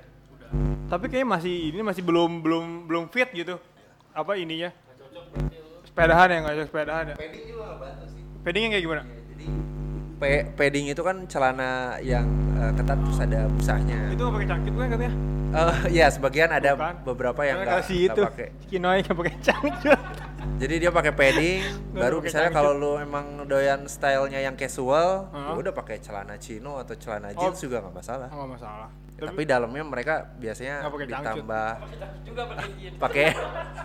[0.88, 3.60] Tapi kayaknya masih ini masih belum belum belum fit gitu.
[4.16, 4.72] Apa ininya?
[5.84, 7.16] Sepedahan ya nggak cocok sepedahan ya.
[7.20, 9.04] padding juga bantu sih Paddingnya kayak gimana?
[9.04, 9.46] jadi
[10.22, 14.72] pe- padding itu kan celana yang eh, ketat terus ada busanya Itu nggak pakai cangkit
[14.72, 15.14] kan katanya?
[15.52, 16.96] Eh, ya sebagian ada Bukan.
[17.04, 17.84] beberapa yang nggak
[18.24, 20.00] pakai Kinoy nggak pakai cangkit.
[20.58, 21.62] jadi dia pakai padding
[21.98, 25.60] baru misalnya kalau lu emang doyan stylenya yang casual ya Heeh.
[25.60, 27.42] udah pakai celana chino atau celana Oh.
[27.42, 28.90] jeans juga nggak masalah Nggak masalah.
[29.24, 31.10] Tapi dalamnya mereka biasanya pakai cangcut.
[31.38, 31.72] ditambah
[32.22, 32.42] Juga
[32.98, 33.26] pakai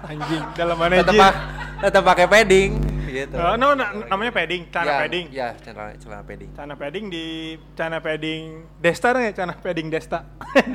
[0.07, 1.37] anjing dalam mana tetap pa-
[1.79, 2.70] tetap pakai padding
[3.07, 5.27] gitu Oh, no, na- namanya padding, celana ya, padding.
[5.31, 7.25] ya celana celana padding Celana padding di
[7.72, 8.42] celana padding
[8.77, 9.33] Desta nggak?
[9.33, 10.18] Celana padding Desta.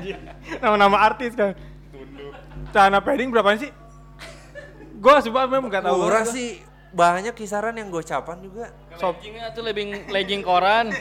[0.61, 1.57] Nama-nama artis kan.
[2.69, 3.71] Celana padding berapaan sih?
[4.95, 5.97] Gua coba memang nggak tahu.
[5.99, 9.17] murah sih banyak kisaran yang gocapan juga Sob.
[9.17, 10.93] Leggingnya tuh legging legging koran.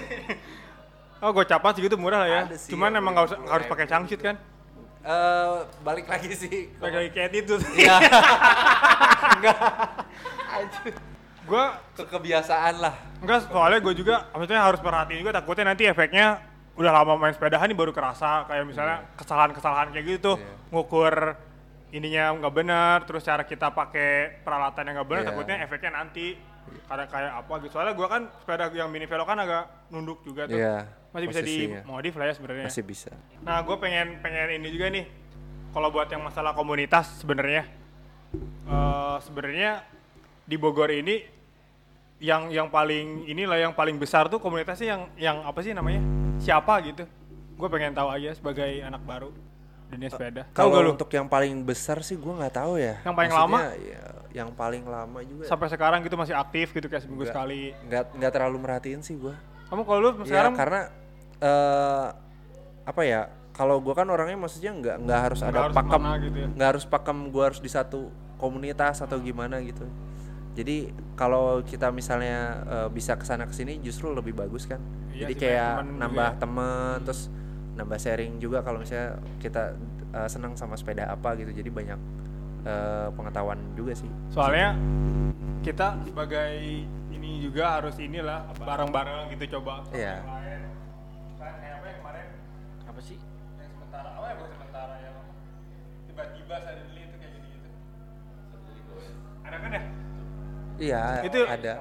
[1.20, 2.40] Oh, gocapan segitu murah lah ya.
[2.48, 4.36] Ada sih Cuman yang emang usah harus pakai cangcut kan?
[5.00, 7.54] Eh balik lagi sih Pakai kayak itu.
[7.80, 7.96] Iya.
[11.46, 16.38] gua ke kebiasaan lah enggak soalnya gue juga maksudnya harus perhatiin juga takutnya nanti efeknya
[16.76, 20.52] udah lama main sepedahan nih baru kerasa kayak misalnya kesalahan-kesalahan kayak gitu tuh Iya.
[20.70, 21.14] ngukur
[21.90, 25.28] ininya nggak benar terus cara kita pakai peralatan yang nggak benar Iya.
[25.32, 26.26] takutnya efeknya nanti
[26.86, 30.46] karena kayak apa gitu soalnya gua kan sepeda yang mini velo kan agak nunduk juga
[30.46, 32.66] tuh Iya, masih bisa dimodif lah ya sebenarnya.
[32.70, 33.10] Masih bisa.
[33.42, 35.06] Nah gue pengen pengen ini juga nih.
[35.70, 37.66] Kalau buat yang masalah komunitas sebenarnya.
[38.66, 39.82] Eh sebenarnya
[40.46, 41.22] di Bogor ini
[42.20, 46.02] yang yang paling inilah yang paling besar tuh komunitasnya yang yang apa sih namanya?
[46.38, 47.06] Siapa gitu.
[47.58, 49.30] Gue pengen tahu aja sebagai anak baru
[49.90, 50.42] dunia sepeda.
[50.54, 50.90] tahu kalau gak lu?
[50.94, 53.02] untuk yang paling besar sih gua nggak tahu ya.
[53.02, 53.82] Yang paling Maksudnya, lama?
[53.82, 55.44] ya, yang paling lama juga.
[55.50, 57.34] Sampai sekarang gitu masih aktif gitu kayak seminggu Nggak.
[57.34, 57.62] sekali.
[57.90, 59.34] nggak nggak terlalu merhatiin sih gua.
[59.66, 60.54] Kamu kalau lu ya sekarang?
[60.54, 60.80] karena
[61.40, 62.06] eh
[62.84, 66.38] apa ya kalau gua kan orangnya maksudnya nggak nggak harus Nggak ada harus pakem gitu
[66.38, 66.48] ya.
[66.56, 68.00] nggak harus pakem gua harus di satu
[68.36, 69.84] komunitas atau gimana gitu.
[70.50, 74.80] Jadi kalau kita misalnya eh, bisa ke sana ke sini justru lebih bagus kan.
[75.12, 76.38] Iya jadi kayak temen nambah ya.
[76.40, 77.22] temen terus
[77.76, 79.76] nambah sharing juga kalau misalnya kita
[80.12, 81.52] eh, senang sama sepeda apa gitu.
[81.52, 82.00] Jadi banyak
[82.64, 84.08] eh, pengetahuan juga sih.
[84.32, 84.72] Soalnya
[85.60, 86.56] kita sebagai
[87.12, 89.84] ini juga harus inilah bareng-bareng gitu coba.
[89.92, 90.24] Iya.
[90.24, 90.59] yang
[96.52, 97.68] itu kayak gitu
[99.42, 99.82] ada kan ya
[100.80, 101.74] Iya, Itu- ada.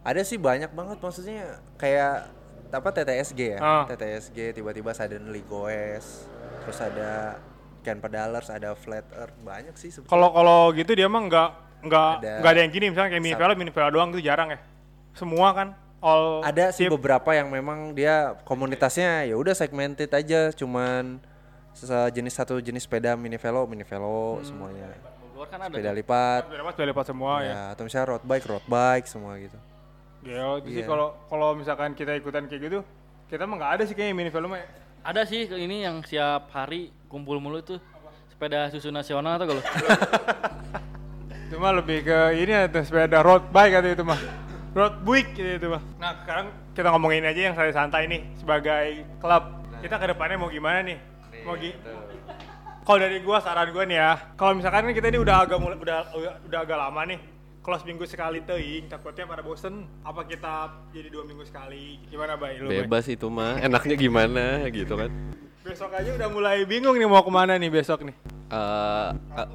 [0.00, 1.44] Ada sih banyak banget maksudnya
[1.76, 2.32] kayak
[2.66, 3.60] apa TTSG ya?
[3.60, 3.84] Ah.
[3.86, 6.24] TTSG tiba-tiba suddenly goes.
[6.62, 7.36] Terus ada
[7.82, 10.08] Ken Pedalers, ada Flat Earth, banyak sih sebetulnya.
[10.08, 11.50] kalau kalau gitu dia mah nggak
[11.84, 14.48] nggak nggak ada yang gini misalnya kayak mini Sat- velo mini velo doang itu jarang
[14.48, 14.58] ya
[15.12, 15.68] semua kan
[16.00, 21.20] all Ada sih beberapa yang memang dia komunitasnya ya udah segmented aja, cuman
[21.76, 24.96] sejenis satu jenis sepeda mini velo, mini velo semuanya.
[25.36, 28.64] Bogor kan ada Sepeda lipat, udah dapat semua ya, ya, atau misalnya road bike, road
[28.64, 29.58] bike semua gitu.
[30.24, 30.88] Itu sih Iya.
[30.88, 32.80] kalau kalau misalkan kita ikutan kayak gitu
[33.28, 34.66] kita mah nggak ada sih kayaknya mini velo mah ya.
[35.06, 37.78] Ada sih ini yang siap hari kumpul mulu tuh
[38.32, 39.62] sepeda susu nasional atau kalau.
[41.46, 44.18] Itu mah lebih ke ini ya tuh sepeda road bike atau itu mah.
[44.74, 45.82] Road bike gitu itu mah.
[46.02, 49.44] Nah sekarang kita ngomongin aja yang saya santai nih sebagai klub.
[49.78, 50.98] Kita ke depannya mau gimana nih
[51.46, 51.70] mau gi
[52.82, 55.78] kalau dari gua saran gua nih ya kalau misalkan kan kita ini udah agak mulai
[55.78, 56.00] udah
[56.50, 57.20] udah, agak lama nih
[57.62, 61.98] kalau seminggu sekali teuing takutnya pada bosen apa kita jadi dua minggu sekali?
[62.06, 62.62] Gimana bay?
[62.62, 62.86] Lu Bay?
[62.86, 65.10] Bebas itu mah, enaknya gimana gitu kan.
[65.66, 68.14] besok aja udah mulai bingung nih mau ke mana nih besok nih.
[68.54, 69.48] Eh, eh,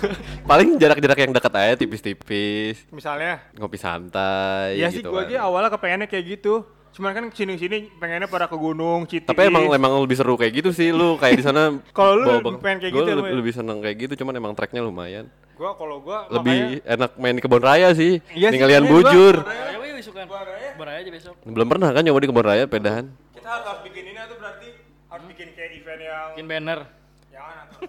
[0.48, 3.44] paling jarak-jarak yang dekat aja tipis-tipis, misalnya?
[3.52, 5.28] Ngopi santai sih gitu gua kan.
[5.28, 9.70] aja awalnya kepengennya kayak gitu cuman kan sini-sini pengennya pada ke gunung Citi Tapi emang
[9.70, 11.78] emang lebih seru kayak gitu sih lu kayak di sana.
[11.96, 13.40] Kalau lu bawa pengen kayak gua gitu ya, lebih, lu ya?
[13.40, 15.26] lebih seneng kayak gitu, cuman emang treknya lumayan.
[15.52, 18.22] gua kalau gua Lebih enak main di kebun raya sih.
[18.30, 19.34] Iya sih, Tinggal lian sebenarnya gua- bujur.
[19.76, 20.26] Wih besokan.
[20.74, 21.34] Baraya aja besok.
[21.42, 23.04] Belum pernah kan nyoba di kebun raya pedahan.
[23.32, 24.68] kita harus, harus bikin ini tuh berarti
[25.08, 26.80] harus bikin kayak event yang Bikin banner.
[27.28, 27.80] jangan atau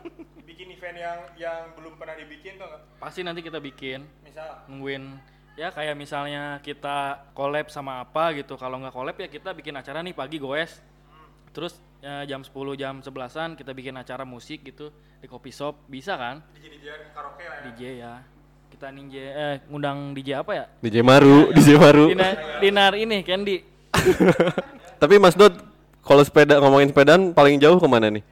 [0.41, 4.01] bikin event yang yang belum pernah dibikin tuh nggak Pasti nanti kita bikin.
[4.21, 5.03] misal Nungguin
[5.59, 8.55] ya kayak misalnya kita collab sama apa gitu.
[8.55, 10.79] Kalau nggak collab ya kita bikin acara nih pagi goes.
[11.51, 14.87] Terus ya, jam 10 jam 11-an kita bikin acara musik gitu
[15.19, 15.83] di coffee shop.
[15.91, 16.39] Bisa kan?
[16.55, 18.13] DJ DJ karaoke lah ya DJ ya.
[18.71, 20.65] Kita ninja eh ngundang DJ apa ya?
[20.79, 22.05] DJ Maru, DJ Maru.
[22.15, 23.57] Dinar, dinar ini Candy.
[25.01, 25.59] Tapi Mas Dot,
[25.99, 28.23] kalau sepeda ngomongin sepedaan paling jauh ke mana nih?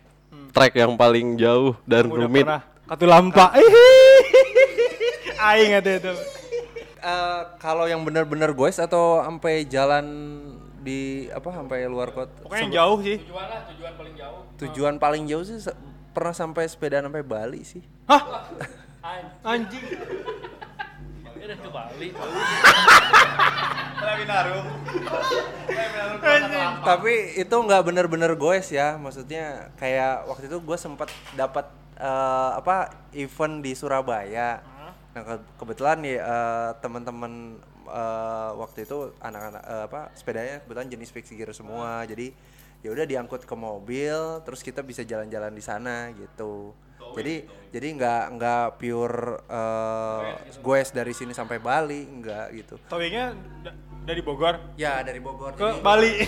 [0.56, 2.48] Trek yang paling jauh dan udah rumit.
[2.48, 3.52] pernah Katulampa
[5.52, 6.37] aing ada itu
[7.08, 10.04] Eh, kalau yang bener-bener goes atau sampai jalan
[10.84, 12.36] di apa sampai luar kota?
[12.44, 13.16] Pokoknya yang jauh sih.
[13.24, 14.42] Tujuan lah, tujuan paling jauh.
[14.58, 15.56] tujuan paling jauh sih
[16.12, 17.80] pernah sampai sepedaan sampai Bali sih.
[18.12, 18.52] Hah?
[19.40, 19.88] Anjing.
[21.24, 22.10] Ya udah ke Bali.
[26.84, 31.68] tapi itu nggak bener-bener goes ya maksudnya kayak waktu itu gue sempat dapat
[32.00, 34.62] eh, apa event di Surabaya
[35.18, 41.10] nah ke- kebetulan nih eh, teman-teman eh, waktu itu anak-anak eh, apa sepedanya kebetulan jenis
[41.10, 42.06] fixed gear semua.
[42.06, 42.30] Jadi
[42.80, 44.14] ya udah diangkut ke mobil
[44.46, 46.78] terus kita bisa jalan-jalan di sana gitu.
[47.10, 50.22] Jadi jadi nggak nggak pure eh,
[50.60, 52.76] goes dari sini sampai Bali nggak gitu.
[52.86, 53.74] Towingnya da-
[54.06, 54.78] dari Bogor?
[54.78, 55.58] Ya dari Bogor.
[55.58, 56.14] Ke jadi- Bali.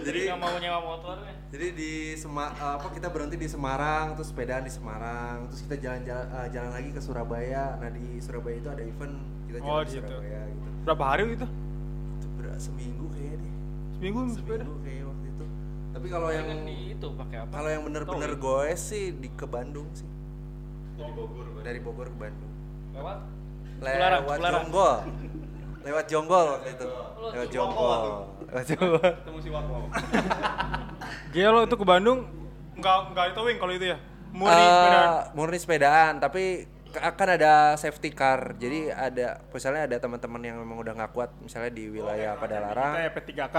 [0.00, 1.29] Jadi nggak mau nyewa motor nih.
[1.50, 5.76] Jadi di Sema eh, apa kita berhenti di Semarang, terus sepedaan di Semarang, terus kita
[5.80, 7.74] jalan-jalan eh, jalan lagi ke Surabaya.
[7.76, 10.06] Nah di Surabaya itu ada event kita jalan Oh, ke di situ.
[10.06, 10.68] Surabaya gitu.
[10.80, 11.46] berapa hari itu
[12.16, 13.54] Itu ber- seminggu kayaknya deh.
[13.92, 15.44] seminggu sepeda Seminggu kayak waktu itu.
[15.90, 17.52] Tapi kalau yang di itu pakai apa?
[17.52, 20.06] kalau yang bener-bener goes sih di ke Bandung sih.
[21.60, 22.52] Dari Bogor ke Bandung.
[22.92, 23.18] Lewat
[23.80, 24.38] Lewat.
[24.38, 24.94] Jonggol.
[25.80, 26.86] Lewat Jonggol waktu itu.
[27.26, 28.00] Lewat Jonggol.
[28.46, 29.00] Lewat Jonggol.
[31.32, 32.18] Gila lo itu ke Bandung?
[32.74, 33.98] Nggak nggak di towing kalau itu ya?
[34.30, 35.10] Murni Eh, sepedaan?
[35.34, 36.44] murni sepedaan tapi
[36.88, 38.54] ka- kan ada safety car.
[38.54, 43.12] Jadi ada misalnya ada teman-teman yang memang udah nggak kuat misalnya di wilayah Padalarang kayak
[43.16, 43.56] P3K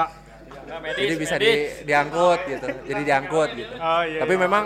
[0.51, 1.47] Nggak, medis, jadi bisa medis.
[1.79, 3.73] di, diangkut gitu jadi diangkut gitu.
[3.73, 4.41] Oh iya tapi iya.
[4.41, 4.63] memang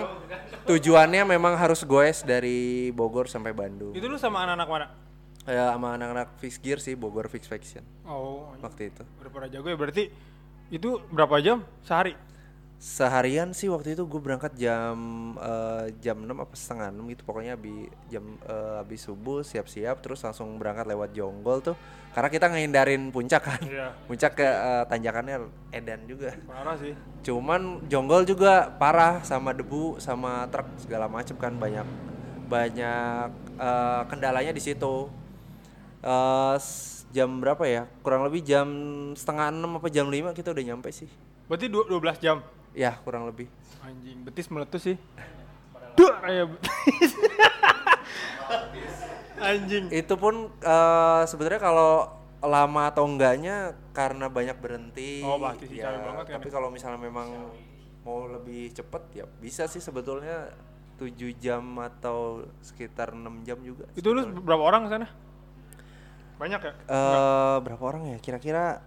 [0.64, 3.94] tujuannya memang harus goes dari Bogor sampai Bandung.
[3.94, 4.86] Itu lu sama anak-anak mana
[5.46, 7.86] ya sama anak-anak fix gear sih Bogor fix faction.
[8.06, 9.04] Oh waktu itu.
[9.22, 10.10] udah pada jago ya berarti
[10.74, 11.62] itu berapa jam?
[11.86, 12.18] Sehari?
[12.76, 14.98] Seharian sih waktu itu gue berangkat jam
[15.40, 20.20] eh, jam 6 apa setengah 6 gitu pokoknya habis jam eh, habis subuh siap-siap terus
[20.26, 21.78] langsung berangkat lewat Jonggol tuh
[22.12, 23.62] karena kita ngehindarin puncak kan.
[23.64, 23.96] Iya.
[24.10, 25.36] puncak ke eh, tanjakannya
[25.72, 26.36] edan juga.
[26.44, 26.94] Parah sih.
[27.24, 31.88] Cuman Jonggol juga parah sama debu sama truk segala macem kan banyak
[32.52, 35.10] banyak eh, kendalanya di situ
[36.06, 36.56] Eh,
[37.10, 37.90] jam berapa ya?
[38.00, 38.68] Kurang lebih jam
[39.18, 41.10] setengah enam apa jam 5 kita udah nyampe sih.
[41.50, 42.46] Berarti du- 12 jam?
[42.78, 43.50] Ya kurang lebih.
[43.82, 44.98] Anjing betis meletus sih.
[45.96, 47.12] Duh, kayak betis
[49.42, 49.90] anjing.
[49.90, 52.14] Itu pun eh, sebenarnya kalau
[52.46, 56.70] lama atau enggaknya karena banyak berhenti Oh, pasti sih, ya, capek banget kan tapi kalau
[56.70, 57.26] misalnya memang
[58.06, 60.54] mau lebih cepet ya bisa sih sebetulnya
[60.96, 65.08] 7 jam atau sekitar 6 jam juga itu lu berapa orang ke sana
[66.36, 66.74] banyak ya?
[66.88, 68.18] Eh, berapa orang ya?
[68.20, 68.84] Kira-kira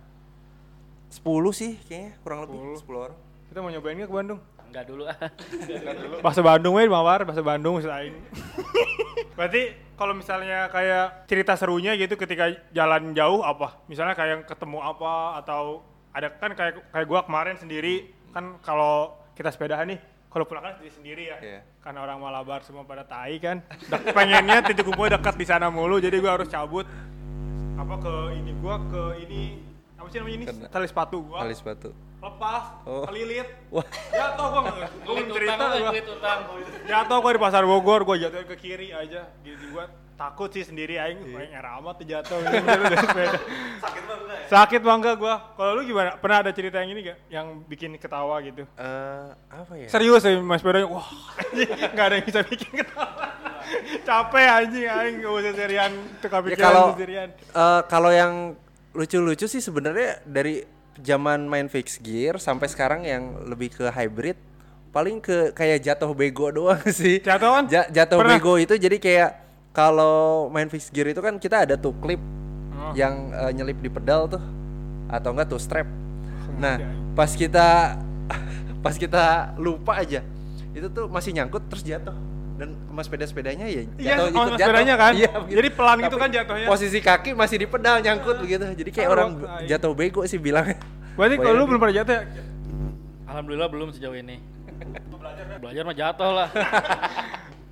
[1.08, 1.24] 10
[1.56, 3.18] sih kayaknya kurang lebih 10, orang.
[3.48, 4.40] Kita mau nyobain nggak ke Bandung?
[4.68, 5.16] Enggak dulu ah.
[6.24, 8.12] bahasa Bandung weh mawar bahasa Bandung maksud aing.
[9.38, 13.80] Berarti kalau misalnya kayak cerita serunya gitu ketika jalan jauh apa?
[13.88, 15.80] Misalnya kayak ketemu apa atau
[16.12, 20.76] ada kan kayak kayak gua kemarin sendiri kan kalau kita sepedahan nih kalau pulang kan
[20.76, 21.38] sendiri sendiri ya.
[21.40, 21.60] Iya.
[21.80, 23.64] karena orang Malabar semua pada tai kan.
[24.12, 26.84] Pengennya titik kumpul dekat di sana mulu jadi gua harus cabut
[27.78, 29.42] apa ke ini gua ke ini
[29.94, 30.66] apa sih namanya ini Kena.
[30.68, 33.06] tali sepatu gua alis batu lepas Oh.
[33.06, 35.90] kelilit wah jatuh gua nggak gua cerita gua
[36.84, 39.86] jatuh gua di pasar Bogor gua jatuh ke kiri aja gitu gua
[40.18, 42.42] takut sih sendiri aing aing era amat tuh jatuh.
[42.42, 44.46] Sakit banget enggak ya?
[44.50, 45.54] Sakit bangga gua.
[45.54, 46.18] Kalau lu gimana?
[46.18, 47.18] Pernah ada cerita yang ini gak?
[47.30, 48.66] Yang bikin ketawa gitu?
[48.66, 49.86] Eh, apa ya?
[49.86, 51.06] Serius ya mas sepedanya, wah
[51.38, 53.30] anjing, nggak ada yang bisa bikin ketawa.
[54.00, 57.28] Capek anjing, aing gak usah serian, tuh Ya kepikiran kalau tuh serian.
[57.34, 58.32] eh, kalau yang
[58.90, 60.64] lucu-lucu sih sebenarnya dari
[60.98, 64.34] zaman main fixed gear sampai sekarang yang lebih ke hybrid
[64.88, 67.20] paling ke kayak jatuh bego doang sih.
[67.20, 67.64] Jatuh kan?
[67.66, 68.36] Ja- jatuh Pernah?
[68.36, 69.30] bego itu jadi kayak
[69.70, 70.16] kalau
[70.48, 72.18] main fixed gear itu kan kita ada tuh klip
[72.70, 72.94] Oh.
[72.94, 74.38] yang eh, nyelip di pedal tuh
[75.08, 75.90] atau enggak tuh strap.
[76.54, 76.78] Nah,
[77.12, 77.98] pas kita
[78.84, 79.24] pas kita
[79.56, 80.22] lupa aja
[80.70, 82.14] itu tuh masih nyangkut terus jatuh
[82.58, 84.58] dan sama sepeda-sepedanya ya Iya, jatuh sama ikut jatuh.
[84.60, 85.12] sepedanya kan?
[85.14, 86.66] Iya, Jadi pelan gitu kan jatuhnya.
[86.66, 88.66] Posisi kaki masih di pedal nyangkut begitu.
[88.74, 90.74] Jadi kayak orang waktu- jatuh bego sih bilangnya.
[91.14, 92.22] Berarti kalau lu belum pernah jatuh ya?
[93.24, 94.42] Alhamdulillah belum sejauh ini.
[95.58, 96.48] Belajar mah jatuh lah.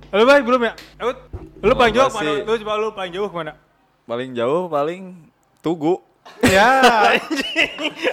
[0.09, 0.71] Lu baik belum ya?
[0.97, 1.17] Eut,
[1.59, 2.31] lu paling jauh mana?
[2.39, 3.53] Lu coba lu paling jauh ke mana?
[4.05, 5.01] Paling jauh paling
[5.59, 5.99] Tugu.
[6.41, 6.67] ya,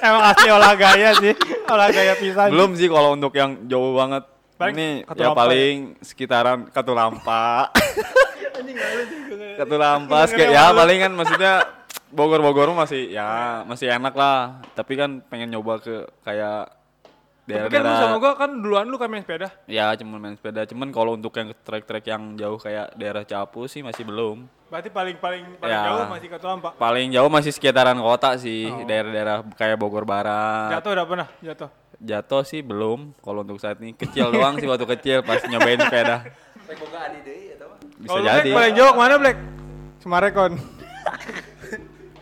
[0.01, 2.51] emang asli olah gaya sih, olah gaya pisan.
[2.51, 4.27] Belum sih kalau untuk yang jauh banget.
[4.55, 5.35] Paling ini Katulampa ya ya?
[5.37, 7.45] paling sekitaran Katulampa.
[9.59, 11.53] Katulampa kayak ya paling kan maksudnya
[12.17, 14.63] Bogor-Bogor masih ya masih enak lah.
[14.73, 16.71] Tapi kan pengen nyoba ke kayak
[17.45, 19.53] Tapi kan lu sama gua kan duluan lu kan main sepeda.
[19.67, 20.65] ya cuman main sepeda.
[20.65, 24.49] Cuman kalau untuk yang trek-trek yang jauh kayak daerah Capu sih masih belum.
[24.73, 25.85] Berarti paling paling paling Ya.
[25.85, 26.73] jauh masih ke Tuampa.
[26.73, 28.81] Paling jauh masih sekitaran kota sih, Oh.
[28.83, 30.73] daerah-daerah kayak Bogor Barat.
[30.73, 31.69] Jatuh udah pernah jatuh.
[32.05, 33.17] Jatuh sih belum.
[33.25, 36.29] Kalau untuk saat ini kecil doang sih waktu kecil pas nyobain sepeda.
[37.97, 38.51] Bisa lu, jadi.
[38.53, 39.39] Paling jauh ke mana Black?
[40.05, 40.53] Semarekon.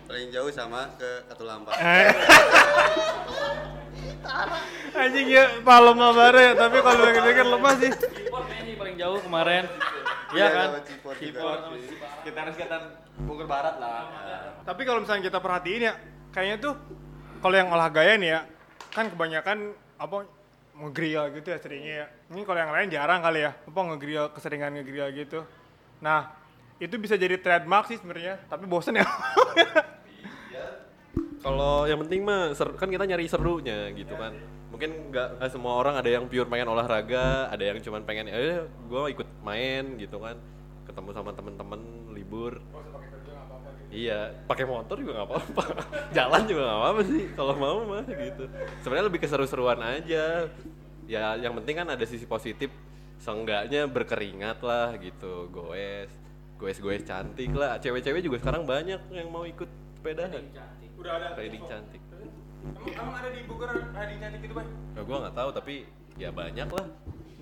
[0.06, 1.74] Paling jauh sama ke Katulampa.
[1.82, 2.14] Eh.
[4.92, 7.02] Anjing ya, palem bare ya, tapi kalau
[7.82, 7.90] sih.
[7.90, 9.64] Cipor kayaknya sih paling jauh kemarin.
[10.30, 10.66] Iya kan?
[10.70, 11.42] sama Cipor juga.
[12.22, 12.82] Sekitaran-sekitaran
[13.26, 14.06] Bogor Barat lah.
[14.62, 15.92] Tapi kalau misalnya kita perhatiin ya,
[16.30, 16.74] kayaknya tuh
[17.42, 18.40] kalau yang olah gaya nih ya,
[18.92, 20.28] kan kebanyakan apa
[20.72, 22.06] ngegrill gitu ya seringnya ya.
[22.32, 25.40] Ini kalau yang lain jarang kali ya, apa ngegrill keseringan ngegrill gitu.
[26.04, 26.32] Nah,
[26.76, 29.06] itu bisa jadi trademark sih sebenarnya, tapi bosen ya.
[31.42, 34.36] Kalau yang penting mah kan kita nyari serunya gitu kan.
[34.70, 39.02] Mungkin nggak semua orang ada yang pure pengen olahraga, ada yang cuman pengen eh gue
[39.10, 40.38] ikut main gitu kan.
[40.86, 41.80] Ketemu sama temen-temen
[42.14, 42.62] libur.
[43.92, 45.64] Iya, pakai motor juga nggak apa-apa.
[46.16, 48.48] Jalan juga nggak apa-apa sih kalau mau mah gitu.
[48.80, 50.48] Sebenarnya lebih keseru-seruan aja.
[51.04, 52.72] Ya yang penting kan ada sisi positif.
[53.20, 56.10] Seenggaknya berkeringat lah gitu, goes,
[56.58, 57.78] goes-goes cantik lah.
[57.78, 59.68] Cewek-cewek juga sekarang banyak yang mau ikut
[60.00, 60.42] sepedahan.
[60.98, 61.28] Udah ada.
[61.38, 62.02] Riding cantik.
[62.62, 64.66] Emang, emang ada di Bogor riding cantik gitu, Bay?
[64.96, 65.74] Ya gua nggak tahu tapi
[66.14, 66.86] ya banyak lah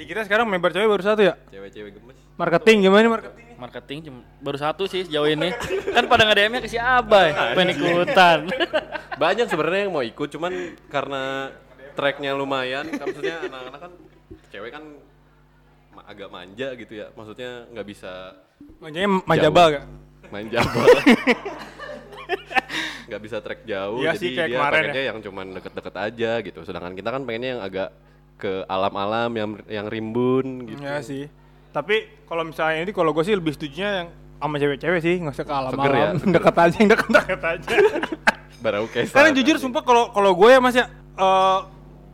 [0.01, 1.37] Di kita sekarang member cewek baru satu ya?
[1.53, 2.19] cewek-cewek gemes.
[2.41, 3.40] Marketing gimana nih marketing?
[3.61, 5.53] Marketing cuma baru satu sih sejauh ini.
[5.93, 8.49] kan pada nge-DM-nya ke si Abai, pengen ikutan.
[9.23, 10.53] Banyak sebenarnya yang mau ikut cuman
[10.89, 11.53] karena
[11.93, 13.93] tracknya lumayan, kan maksudnya anak-anak kan
[14.49, 14.85] cewek kan
[16.09, 17.13] agak manja gitu ya.
[17.13, 18.13] Maksudnya nggak bisa
[18.81, 19.77] Manjanya majabal Jauh.
[19.77, 19.85] gak?
[20.31, 20.63] manja
[23.11, 26.61] nggak bisa trek jauh Iya jadi sih, kayak dia pengennya yang cuman deket-deket aja gitu
[26.63, 27.89] sedangkan kita kan pengennya yang agak
[28.39, 31.25] ke alam-alam yang yang rimbun gitu Iya sih.
[31.71, 34.09] Tapi kalau misalnya ini kalau gue sih lebih setujunya yang
[34.41, 36.35] sama cewek-cewek sih, nggak usah ke Seger ya, alam-alam, seger.
[36.35, 37.69] deket aja, yang deket-deket aja.
[38.61, 41.59] Barauke Karena jujur sumpah kalau kalau gue ya mas ya eh,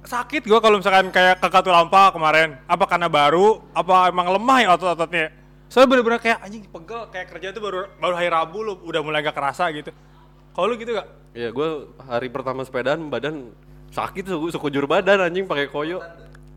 [0.06, 2.56] sakit gue kalau misalkan kayak ke Katulampa kemarin.
[2.70, 3.60] Apa karena baru?
[3.74, 5.34] Apa emang lemah ya otot-ototnya?
[5.66, 9.26] Soalnya bener-bener kayak anjing pegel kayak kerja tuh baru baru hari Rabu lu udah mulai
[9.26, 9.90] gak kerasa gitu.
[10.54, 11.08] Kalau lu gitu gak?
[11.34, 11.68] Iya, gue
[12.06, 13.50] hari pertama sepedaan badan
[13.90, 16.00] sakit suku sekujur badan anjing pakai koyo.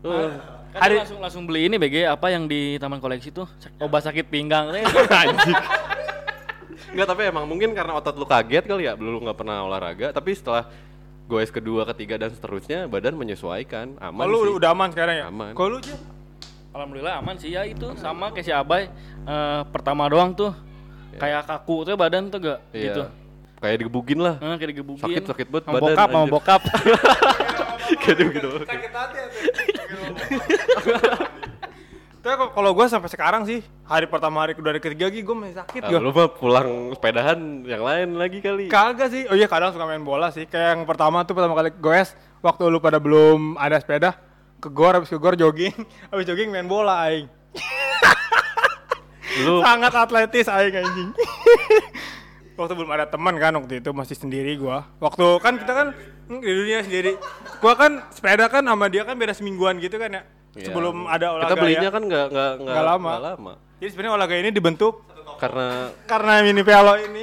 [0.00, 0.30] Uh,
[0.70, 3.46] Kan dia langsung langsung beli ini BG apa yang di taman koleksi tuh
[3.76, 4.70] obat sakit pinggang
[5.22, 5.58] anjing.
[6.90, 10.30] Enggak, tapi emang mungkin karena otot lu kaget kali ya, belum nggak pernah olahraga, tapi
[10.32, 10.66] setelah
[11.26, 14.46] goes kedua, ketiga dan seterusnya badan menyesuaikan, aman Kalau sih.
[14.46, 15.24] lu udah aman sekarang ya?
[15.26, 15.54] Aman.
[15.54, 15.94] Kalau lu aja?
[16.70, 18.86] Alhamdulillah aman sih ya itu sama kayak si Abai
[19.20, 20.54] eh, pertama doang tuh
[21.14, 22.82] kayak kaku tuh badan tuh gak Iya.
[22.86, 23.02] gitu.
[23.58, 24.34] Kayak digebugin lah.
[24.38, 25.02] Eh, kayak digebukin.
[25.04, 26.32] Sakit- sakit banget badan, bokap, sama anjir.
[26.32, 26.60] bokap.
[28.06, 28.48] gitu gitu.
[28.62, 29.18] Sakit hati
[32.20, 35.32] Tapi kok- kalau gue sampai sekarang sih hari pertama hari kedua hari ketiga lagi gue
[35.32, 35.98] masih sakit Ah, gue.
[35.98, 38.68] lu mah pulang sepedahan yang lain lagi kali.
[38.68, 39.24] Kagak sih.
[39.24, 40.44] Oh iya kadang suka main bola sih.
[40.44, 44.20] Kayak yang pertama tuh pertama kali goes waktu lu pada belum ada sepeda
[44.56, 45.72] ke gor habis ke gor jogging,
[46.12, 47.24] habis jogging main bola aing.
[49.40, 51.10] Lu Sangat atletis aing anjing.
[52.58, 54.84] waktu belum ada teman kan waktu itu masih sendiri gua.
[54.98, 55.86] Waktu kan kita kan
[56.28, 57.16] hmm, di dunia sendiri.
[57.56, 60.22] Gua kan sepeda kan sama dia kan beda semingguan gitu kan ya.
[60.52, 60.66] Iya.
[60.66, 61.92] Sebelum ada olahraga Kita belinya ya.
[61.92, 63.08] kan nggak nggak Nggak lama.
[63.08, 63.52] nggak lama.
[63.76, 64.94] Jadi sebenarnya olahraga ini dibentuk
[65.36, 65.66] karena
[66.04, 67.22] Karena mini velo ini.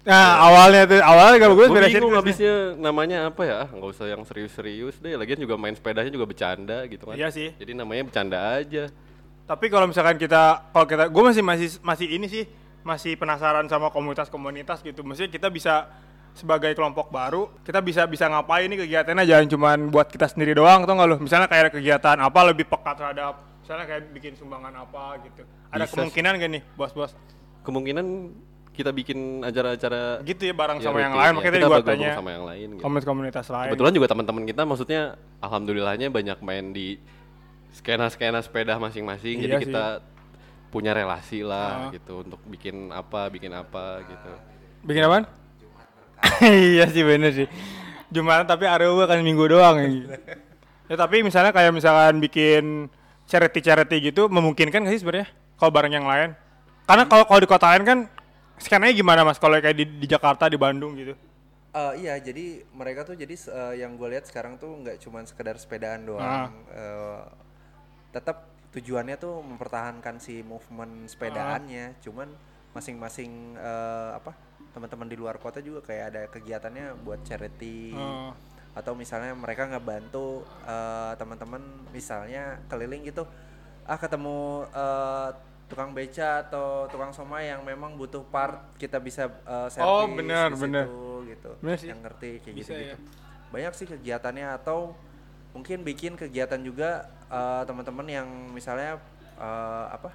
[0.00, 2.20] Nah, awalnya tuh awalnya kalau gue gue sepeda bingung sirkus.
[2.24, 6.24] habisnya namanya apa ya ah, nggak usah yang serius-serius deh lagian juga main sepedanya juga
[6.24, 7.52] bercanda gitu kan Iya sih.
[7.52, 8.88] jadi namanya bercanda aja
[9.44, 12.44] Tapi kalau misalkan kita kalau kita gue masih masih masih ini sih
[12.80, 15.00] masih penasaran sama komunitas-komunitas gitu.
[15.02, 15.92] Maksudnya kita bisa
[16.32, 20.82] sebagai kelompok baru, kita bisa bisa ngapain nih kegiatannya jangan cuman buat kita sendiri doang
[20.82, 21.18] atau enggak loh.
[21.18, 25.42] Misalnya kayak kegiatan apa lebih pekat terhadap misalnya kayak bikin sumbangan apa gitu.
[25.68, 27.12] Ada Bisa kemungkinan gak nih, bos-bos?
[27.60, 28.06] kemungkinan
[28.72, 31.34] kita bikin acara-acara Gitu ya bareng ya sama yang lain ya.
[31.34, 32.80] makanya kita bergabung tanya sama yang lain gitu.
[32.80, 33.68] komunitas-komunitas lain.
[33.68, 35.02] kebetulan juga teman-teman kita maksudnya
[35.38, 36.96] alhamdulillahnya banyak main di
[37.70, 39.66] skena-skena sepeda masing-masing jadi Iya sih.
[39.66, 39.84] kita
[40.68, 41.46] punya relasi Ah.
[41.46, 44.30] lah gitu untuk bikin apa bikin apa gitu
[44.80, 45.24] Bikin apaan?
[46.72, 47.48] iya sih bener sih.
[48.08, 50.16] Jumatan tapi Areo gua kan minggu doang ya.
[50.88, 52.88] ya tapi misalnya kayak misalkan bikin
[53.28, 55.28] charity-charity gitu memungkinkan gak sih sebenarnya
[55.60, 56.32] kalau bareng yang lain?
[56.88, 57.98] Karena kalau kalau di kota lain kan
[58.56, 59.36] skenanya gimana mas?
[59.36, 61.12] Kalau kayak di, di Jakarta, di Bandung gitu.
[61.68, 65.60] Eh, iya, jadi mereka tuh jadi eh, yang gue lihat sekarang tuh nggak cuman sekedar
[65.60, 66.24] sepedaan doang.
[66.24, 66.48] Ah.
[66.72, 67.22] Eh,
[68.16, 72.00] tetap tujuannya tuh mempertahankan si movement sepedaannya.
[72.00, 72.32] Cuman
[72.72, 74.32] masing-masing eh, apa
[74.70, 77.92] teman-teman di luar kota juga kayak ada kegiatannya buat charity.
[77.94, 78.30] Oh.
[78.72, 83.26] Atau misalnya mereka ngebantu eh, teman-teman misalnya keliling gitu.
[83.84, 85.30] Ah ketemu eh,
[85.68, 90.48] tukang beca atau tukang somai yang memang butuh part kita bisa eh, servis Oh, bener,
[90.52, 90.84] di bener.
[90.88, 91.88] situ gitu Bener sih.
[91.92, 92.96] yang ngerti kayak Bisa gitu gitu ya.
[93.48, 94.96] banyak sih kegiatannya atau
[95.52, 98.96] mungkin bikin kegiatan juga eh, teman-teman yang misalnya
[99.36, 100.12] eh, apa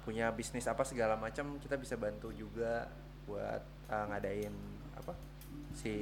[0.00, 2.88] punya bisnis apa segala macam kita bisa bantu juga
[3.30, 4.54] buat eh, ngadain
[4.92, 5.12] apa
[5.72, 5.92] si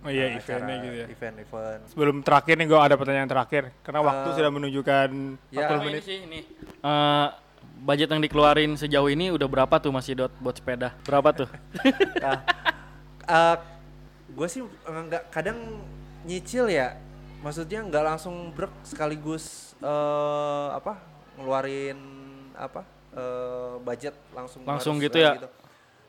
[0.00, 1.06] Oh iya, eh, eventnya acara- gitu ya.
[1.08, 5.08] event-event Sebelum terakhir nih gue ada pertanyaan terakhir karena waktu Eh, sudah menunjukkan
[5.46, 5.60] 40 ya.
[5.62, 5.92] Sama menit.
[5.92, 6.40] ini sih ini.
[6.80, 7.26] Eh,
[7.80, 10.96] budget yang dikeluarin sejauh ini udah berapa tuh masih dot buat sepeda?
[11.02, 11.48] Berapa tuh?
[14.30, 15.58] gue sih nggak kadang
[16.22, 16.96] nyicil ya
[17.40, 21.00] maksudnya nggak langsung brek sekaligus eh apa
[21.34, 21.98] ngeluarin
[22.54, 25.32] apa eh budget langsung Langsung harus, gitu ya?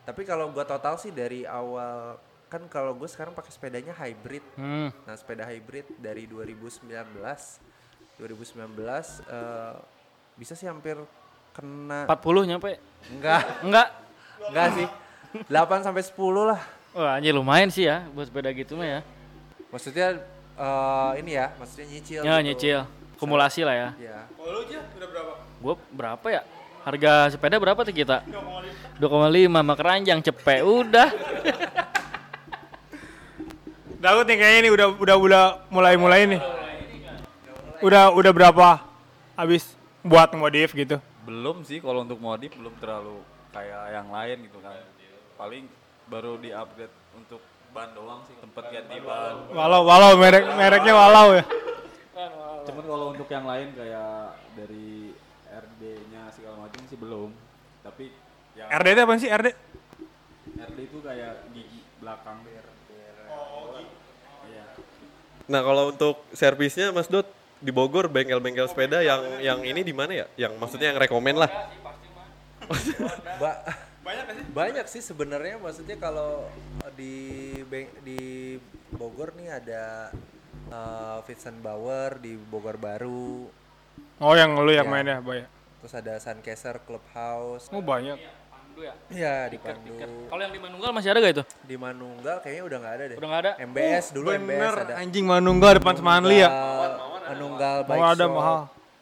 [0.02, 4.91] Tapi kalau gua total sih dari awal kan kalau gue sekarang pakai sepedanya hybrid Hmm.
[5.04, 6.84] nah sepeda hybrid dari 2019
[8.18, 8.76] 2019
[9.26, 9.74] eh
[10.36, 10.99] bisa sih hampir
[11.52, 12.76] kena 40 nyampe?
[13.10, 13.88] enggak Enggak.
[14.47, 14.88] enggak sih
[15.47, 16.12] 8 sampai 10
[16.45, 18.99] lah Wah, anjir lumayan sih ya buat sepeda gitu mah ya.
[19.72, 20.20] Maksudnya
[20.60, 22.20] eh, ini ya, maksudnya nyicil.
[22.20, 22.43] Ya, gitu.
[22.43, 22.80] nyicil.
[23.16, 23.89] Kumulasi lah ya.
[23.95, 24.20] Ya.
[24.28, 25.34] Kalau lu aja udah berapa?
[25.64, 26.41] Gua berapa ya?
[26.82, 28.26] Harga sepeda berapa tuh kita?
[28.98, 31.10] 2,5 sama keranjang cepet udah.
[34.02, 36.42] Daud nih kayaknya ini udah udah udah mulai mulai nih.
[37.86, 38.82] Udah udah berapa
[39.38, 40.98] habis buat modif gitu?
[41.22, 43.22] Belum sih kalau untuk modif belum terlalu
[43.54, 44.74] kayak yang lain gitu kan.
[45.38, 45.70] Paling
[46.10, 49.54] baru di upgrade untuk ban doang sih tempat ganti ban.
[49.54, 51.46] Walau walau merek mereknya walau ya.
[52.66, 55.14] Cuman kalau untuk yang lain kayak dari
[55.62, 57.30] RD-nya segala macam sih belum.
[57.82, 58.12] Tapi
[58.57, 59.47] yang RD itu apa sih RD?
[60.62, 62.38] RD itu kayak gigi belakang.
[64.41, 64.66] Iya.
[65.47, 67.30] nah kalau untuk servisnya Mas Dot
[67.62, 71.49] di Bogor bengkel-bengkel sepeda yang yang ini di mana ya yang maksudnya yang rekomen lah
[73.41, 73.62] Ba-
[74.51, 76.49] banyak sih sebenarnya maksudnya kalau
[76.97, 77.53] di
[78.01, 78.20] di
[78.91, 80.09] Bogor nih ada
[80.68, 83.47] eh, Vincent Bauer di Bogor Baru,
[84.18, 84.92] Oh yang lu yang Ya.
[84.92, 85.42] main ya, Boy.
[85.82, 87.66] terus ada Suncaster Clubhouse.
[87.70, 88.18] Oh banyak.
[89.10, 89.94] Ya di Pandu.
[90.26, 91.44] Kalau yang di Manunggal masih ada gak itu?
[91.64, 93.18] Di Manunggal kayaknya udah nggak ada deh.
[93.20, 93.52] Udah nggak ada?
[93.62, 94.94] MBS dulu Bener MBS ada.
[94.98, 96.50] anjing Manunggal depan Semanli ya.
[97.28, 98.60] Manunggal- Mau Bike ada mahal.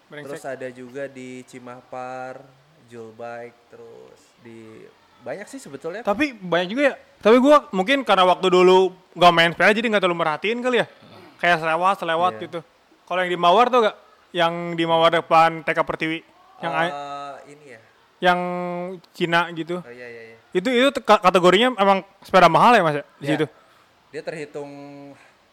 [0.10, 2.42] Terus ada juga di Cimahpar,
[2.88, 4.84] Jul Bike, terus di
[5.22, 6.02] banyak sih sebetulnya.
[6.02, 6.96] Tapi banyak juga ya.
[7.20, 10.88] Tapi gua mungkin karena waktu dulu gak main sepeda jadi nggak terlalu merhatiin kali ya.
[11.38, 12.42] Kayak selewat selewat Iya.
[12.48, 12.60] gitu.
[13.06, 13.96] Kalau yang di Mawar tuh gak?
[14.30, 16.20] Yang di Mawar depan TK Pertiwi.
[16.60, 17.80] Yang Eh, ini ya.
[18.22, 18.40] yang
[19.12, 19.80] Cina gitu.
[19.80, 20.38] Oh iya iya iya.
[20.52, 23.32] Itu itu te- ka- kategorinya emang sepeda mahal ya Mas ya di Iya.
[23.34, 23.46] situ.
[24.10, 24.72] Dia terhitung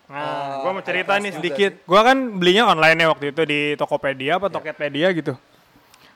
[0.06, 1.82] Nah, eh, gua mau cerita nih sedikit.
[1.82, 5.34] Gua kan belinya online ya waktu itu di Tokopedia apa Tokopedia gitu.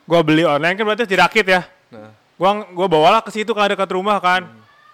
[0.03, 1.67] Gua beli online kan berarti dirakit ya.
[1.91, 4.47] Nah, Gua gua bawalah ke situ kan dekat rumah kan.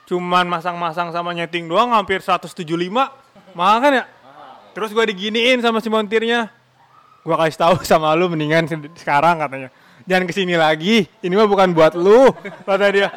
[0.04, 3.14] Cuman masang-masang sama nyeting doang hampir 175.
[3.54, 4.06] Mahal kan ya?
[4.74, 6.50] Terus gua diginiin sama si montirnya.
[7.28, 9.68] Gua kasih tahu sama lu mendingan se- sekarang katanya.
[10.08, 11.04] Jangan ke sini lagi.
[11.20, 12.32] Ini mah bukan buat lu
[12.64, 13.12] kata dia.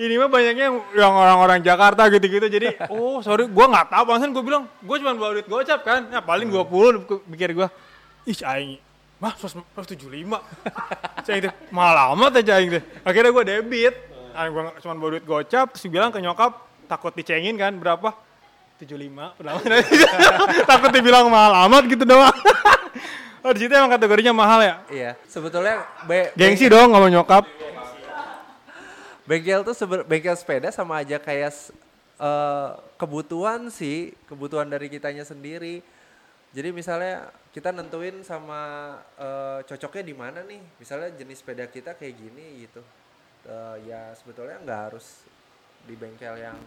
[0.00, 2.48] Ini mah banyaknya yang- orang-orang Jakarta gitu-gitu.
[2.48, 4.02] Jadi, oh sorry, gua nggak tahu.
[4.08, 6.08] Bangsan gua bilang, gua cuma bawa duit gocap kan.
[6.08, 7.68] Ya paling 20 pikir gua.
[8.24, 8.80] Ih, aing
[9.18, 10.02] mah 175
[11.22, 13.94] saya itu mahal amat aja aing teh akhirnya gue debit
[14.34, 16.58] ah, gue cuma bawa duit gocap terus bilang ke nyokap
[16.90, 18.18] takut dicengin kan berapa
[18.82, 18.98] 75
[19.38, 19.62] berapa
[20.74, 22.34] takut dibilang mahal amat gitu doang
[23.42, 27.44] oh di situ emang kategorinya mahal ya Iya, sebetulnya be gengsi dong sama nyokap
[29.26, 31.54] bengkel tuh sebe- bengkel sepeda sama aja kayak
[32.18, 35.82] eh, kebutuhan sih, kebutuhan dari kitanya sendiri.
[36.52, 40.60] Jadi misalnya kita nentuin sama eh, cocoknya di mana nih.
[40.78, 42.82] Misalnya jenis sepeda kita kayak gini gitu.
[43.46, 45.26] Eh, ya sebetulnya nggak harus
[45.86, 46.58] di bengkel yang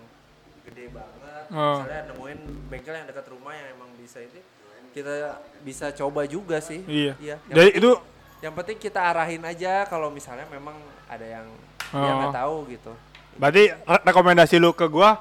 [0.65, 1.45] gede banget.
[1.53, 1.83] Oh.
[1.83, 2.39] Misalnya nemuin
[2.71, 4.41] bengkel yang dekat rumah yang emang bisa ini
[4.91, 5.13] kita
[5.61, 6.83] bisa coba juga sih.
[6.83, 7.13] Iya.
[7.17, 7.91] Yang Jadi penting- itu
[8.37, 10.75] yang penting kita arahin aja kalau misalnya memang
[11.07, 11.47] ada yang
[11.87, 12.17] dia Oh.
[12.19, 12.91] nggak tahu gitu.
[13.35, 15.17] berarti re- rekomendasi lu ke gua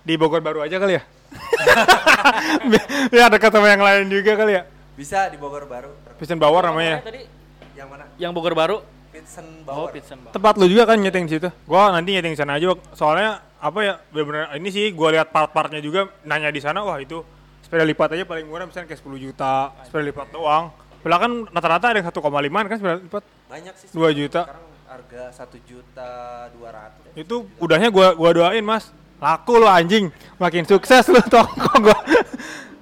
[0.00, 1.02] di Bogor baru aja kali ya
[3.10, 4.62] biar dekat sama yang lain juga kali ya
[4.94, 5.90] Bisa di Bogor baru.
[6.14, 7.26] Vincent Bauer namanya tadi
[7.72, 8.04] Yang mana?
[8.16, 8.78] yang Bogor baru
[9.10, 9.90] Vincent oh Bauer.
[9.90, 10.32] Pitsen Bang.
[10.32, 13.78] tempat lu juga kan nyeting di situ gua nanti nyeting di sana aja soalnya apa
[13.80, 17.22] ya bener-bener ini sih gua lihat part-partnya juga nanya di sana wah itu
[17.64, 19.72] sepeda lipat aja paling murah misalnya kayak 10 juta.
[19.88, 20.68] Sepeda lipat doang.
[21.00, 23.24] Padahal kan rata-rata ada yang 1,5 kan sepeda lipat?
[23.48, 23.86] Banyak sih.
[23.90, 24.20] Dua sekarang.
[24.20, 24.42] juta.
[24.44, 26.12] Sekarang harga satu juta
[26.54, 27.10] dua ratus.
[27.18, 28.94] itu udahnya gua gua doain mas.
[29.18, 30.12] Laku lo anjing.
[30.38, 31.98] Makin sukses lo toko gua.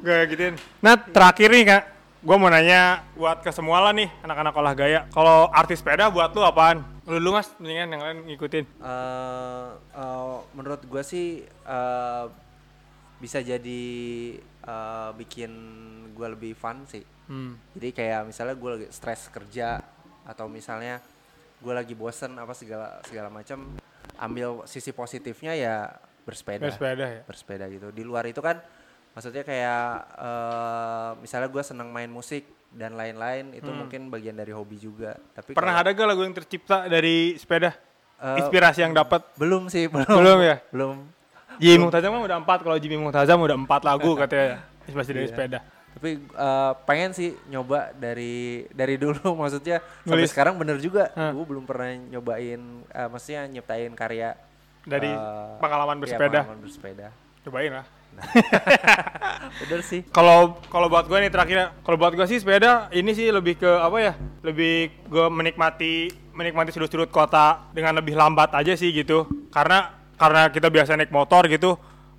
[0.03, 0.61] Gua gituin.
[0.85, 1.83] Nah terakhir nih kak.
[2.23, 5.01] Gua mau nanya buat ke semua lah nih anak-anak olah gaya.
[5.11, 6.85] Kalau artis sepeda buat lu apaan?
[7.09, 7.49] Lu dulu mas.
[7.59, 8.65] Mendingan yang lain ngikutin.
[8.69, 9.69] Eh,
[9.99, 12.25] eh, menurut gue sih eh,
[13.19, 13.83] bisa jadi
[14.63, 15.53] eh, bikin
[16.11, 17.03] gue lebih fun sih.
[17.27, 17.75] hmm.
[17.75, 19.83] Jadi kayak misalnya gue lagi stres kerja
[20.23, 21.03] atau misalnya
[21.59, 23.75] gue lagi bosen apa segala segala macam,
[24.17, 25.75] ambil sisi positifnya ya
[26.23, 26.67] bersepeda.
[26.67, 27.21] Bersepeda ya?
[27.25, 27.91] Bersepeda gitu.
[27.91, 28.59] Di luar itu kan,
[29.13, 29.83] maksudnya kayak
[30.17, 35.13] eh, misalnya gue seneng main musik dan lain-lain itu mungkin bagian dari hobi juga.
[35.33, 35.59] Tapi Hmm.
[35.59, 37.73] pernah kalau- ada gak lagu yang tercipta dari sepeda
[38.17, 40.57] Eh, inspirasi yang dapat belum sih belum Belum ya?
[40.71, 40.97] belum
[41.59, 45.33] Jimmy Muhtazam kan udah empat kalau Jimmy Muhtazam udah empat lagu katanya inspirasi dari Iya.
[45.35, 45.61] sepeda
[45.93, 50.31] tapi eh, pengen sih nyoba dari dari dulu maksudnya sampai Nulis.
[50.33, 51.37] sekarang bener juga Hah.
[51.37, 54.33] gue belum pernah nyobain eh, maksudnya nyiptain karya
[54.83, 57.07] dari eh, pengalaman iya, bersepeda pengalaman bersepeda
[57.45, 57.87] cobain lah
[59.65, 63.33] bener sih Kalau kalau buat gue nih terakhir, kalau buat gue sih sepeda ini sih
[63.33, 64.13] lebih ke apa ya?
[64.45, 64.75] Lebih
[65.09, 69.25] gue menikmati menikmati sudut-sudut kota dengan lebih lambat aja sih gitu.
[69.49, 71.77] Karena karena kita biasa naik motor gitu,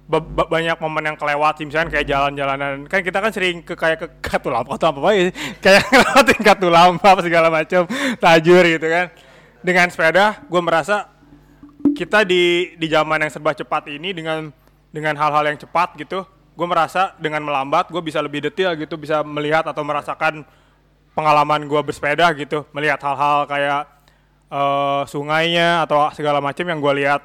[0.09, 2.85] ba- ba- banyak momen yang kelewat sih misalnya kayak jalan-jalanan.
[2.87, 5.23] Kan kita kan sering ke kayak ke Katulampa atau apa apa ya,
[5.59, 7.81] kayak ngelewatin Katulampa apa segala macam,
[8.17, 9.05] tajur gitu kan.
[9.63, 11.07] Dengan sepeda, gue merasa
[11.91, 14.51] kita di di zaman yang serba cepat ini dengan
[14.93, 16.23] dengan hal-hal yang cepat gitu
[16.53, 20.45] gue merasa dengan melambat gue bisa lebih detail gitu bisa melihat atau merasakan
[21.17, 23.81] pengalaman gue bersepeda gitu melihat hal-hal kayak
[24.53, 27.21] eh, sungainya atau segala macam yang gue lihat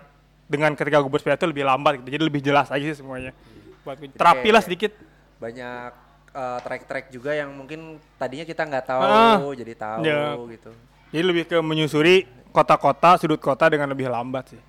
[0.49, 3.37] dengan ketika gue bersepeda itu lebih lambat gitu jadi lebih jelas aja sih semuanya
[3.85, 4.97] buat gue terapi lah sedikit
[5.39, 5.93] banyak
[6.33, 10.35] eh, track-track juga yang mungkin tadinya kita nggak tahu Ah, jadi tahu ya.
[10.35, 10.71] gitu
[11.09, 14.61] jadi lebih ke menyusuri kota-kota sudut kota dengan lebih lambat sih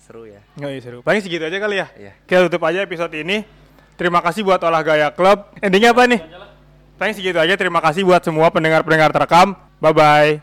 [0.00, 0.98] seru ya Nggak iya seru.
[1.00, 1.88] Paling segitu aja kali ya.
[1.96, 2.12] Iya.
[2.28, 3.40] Kita tutup aja episode ini.
[3.96, 5.48] Terima kasih buat Olah Gaya Club.
[5.64, 6.20] Endingnya apa nih?
[7.00, 7.54] Paling segitu aja.
[7.56, 9.56] Terima kasih buat semua pendengar-pendengar terekam.
[9.80, 10.42] Bye-bye.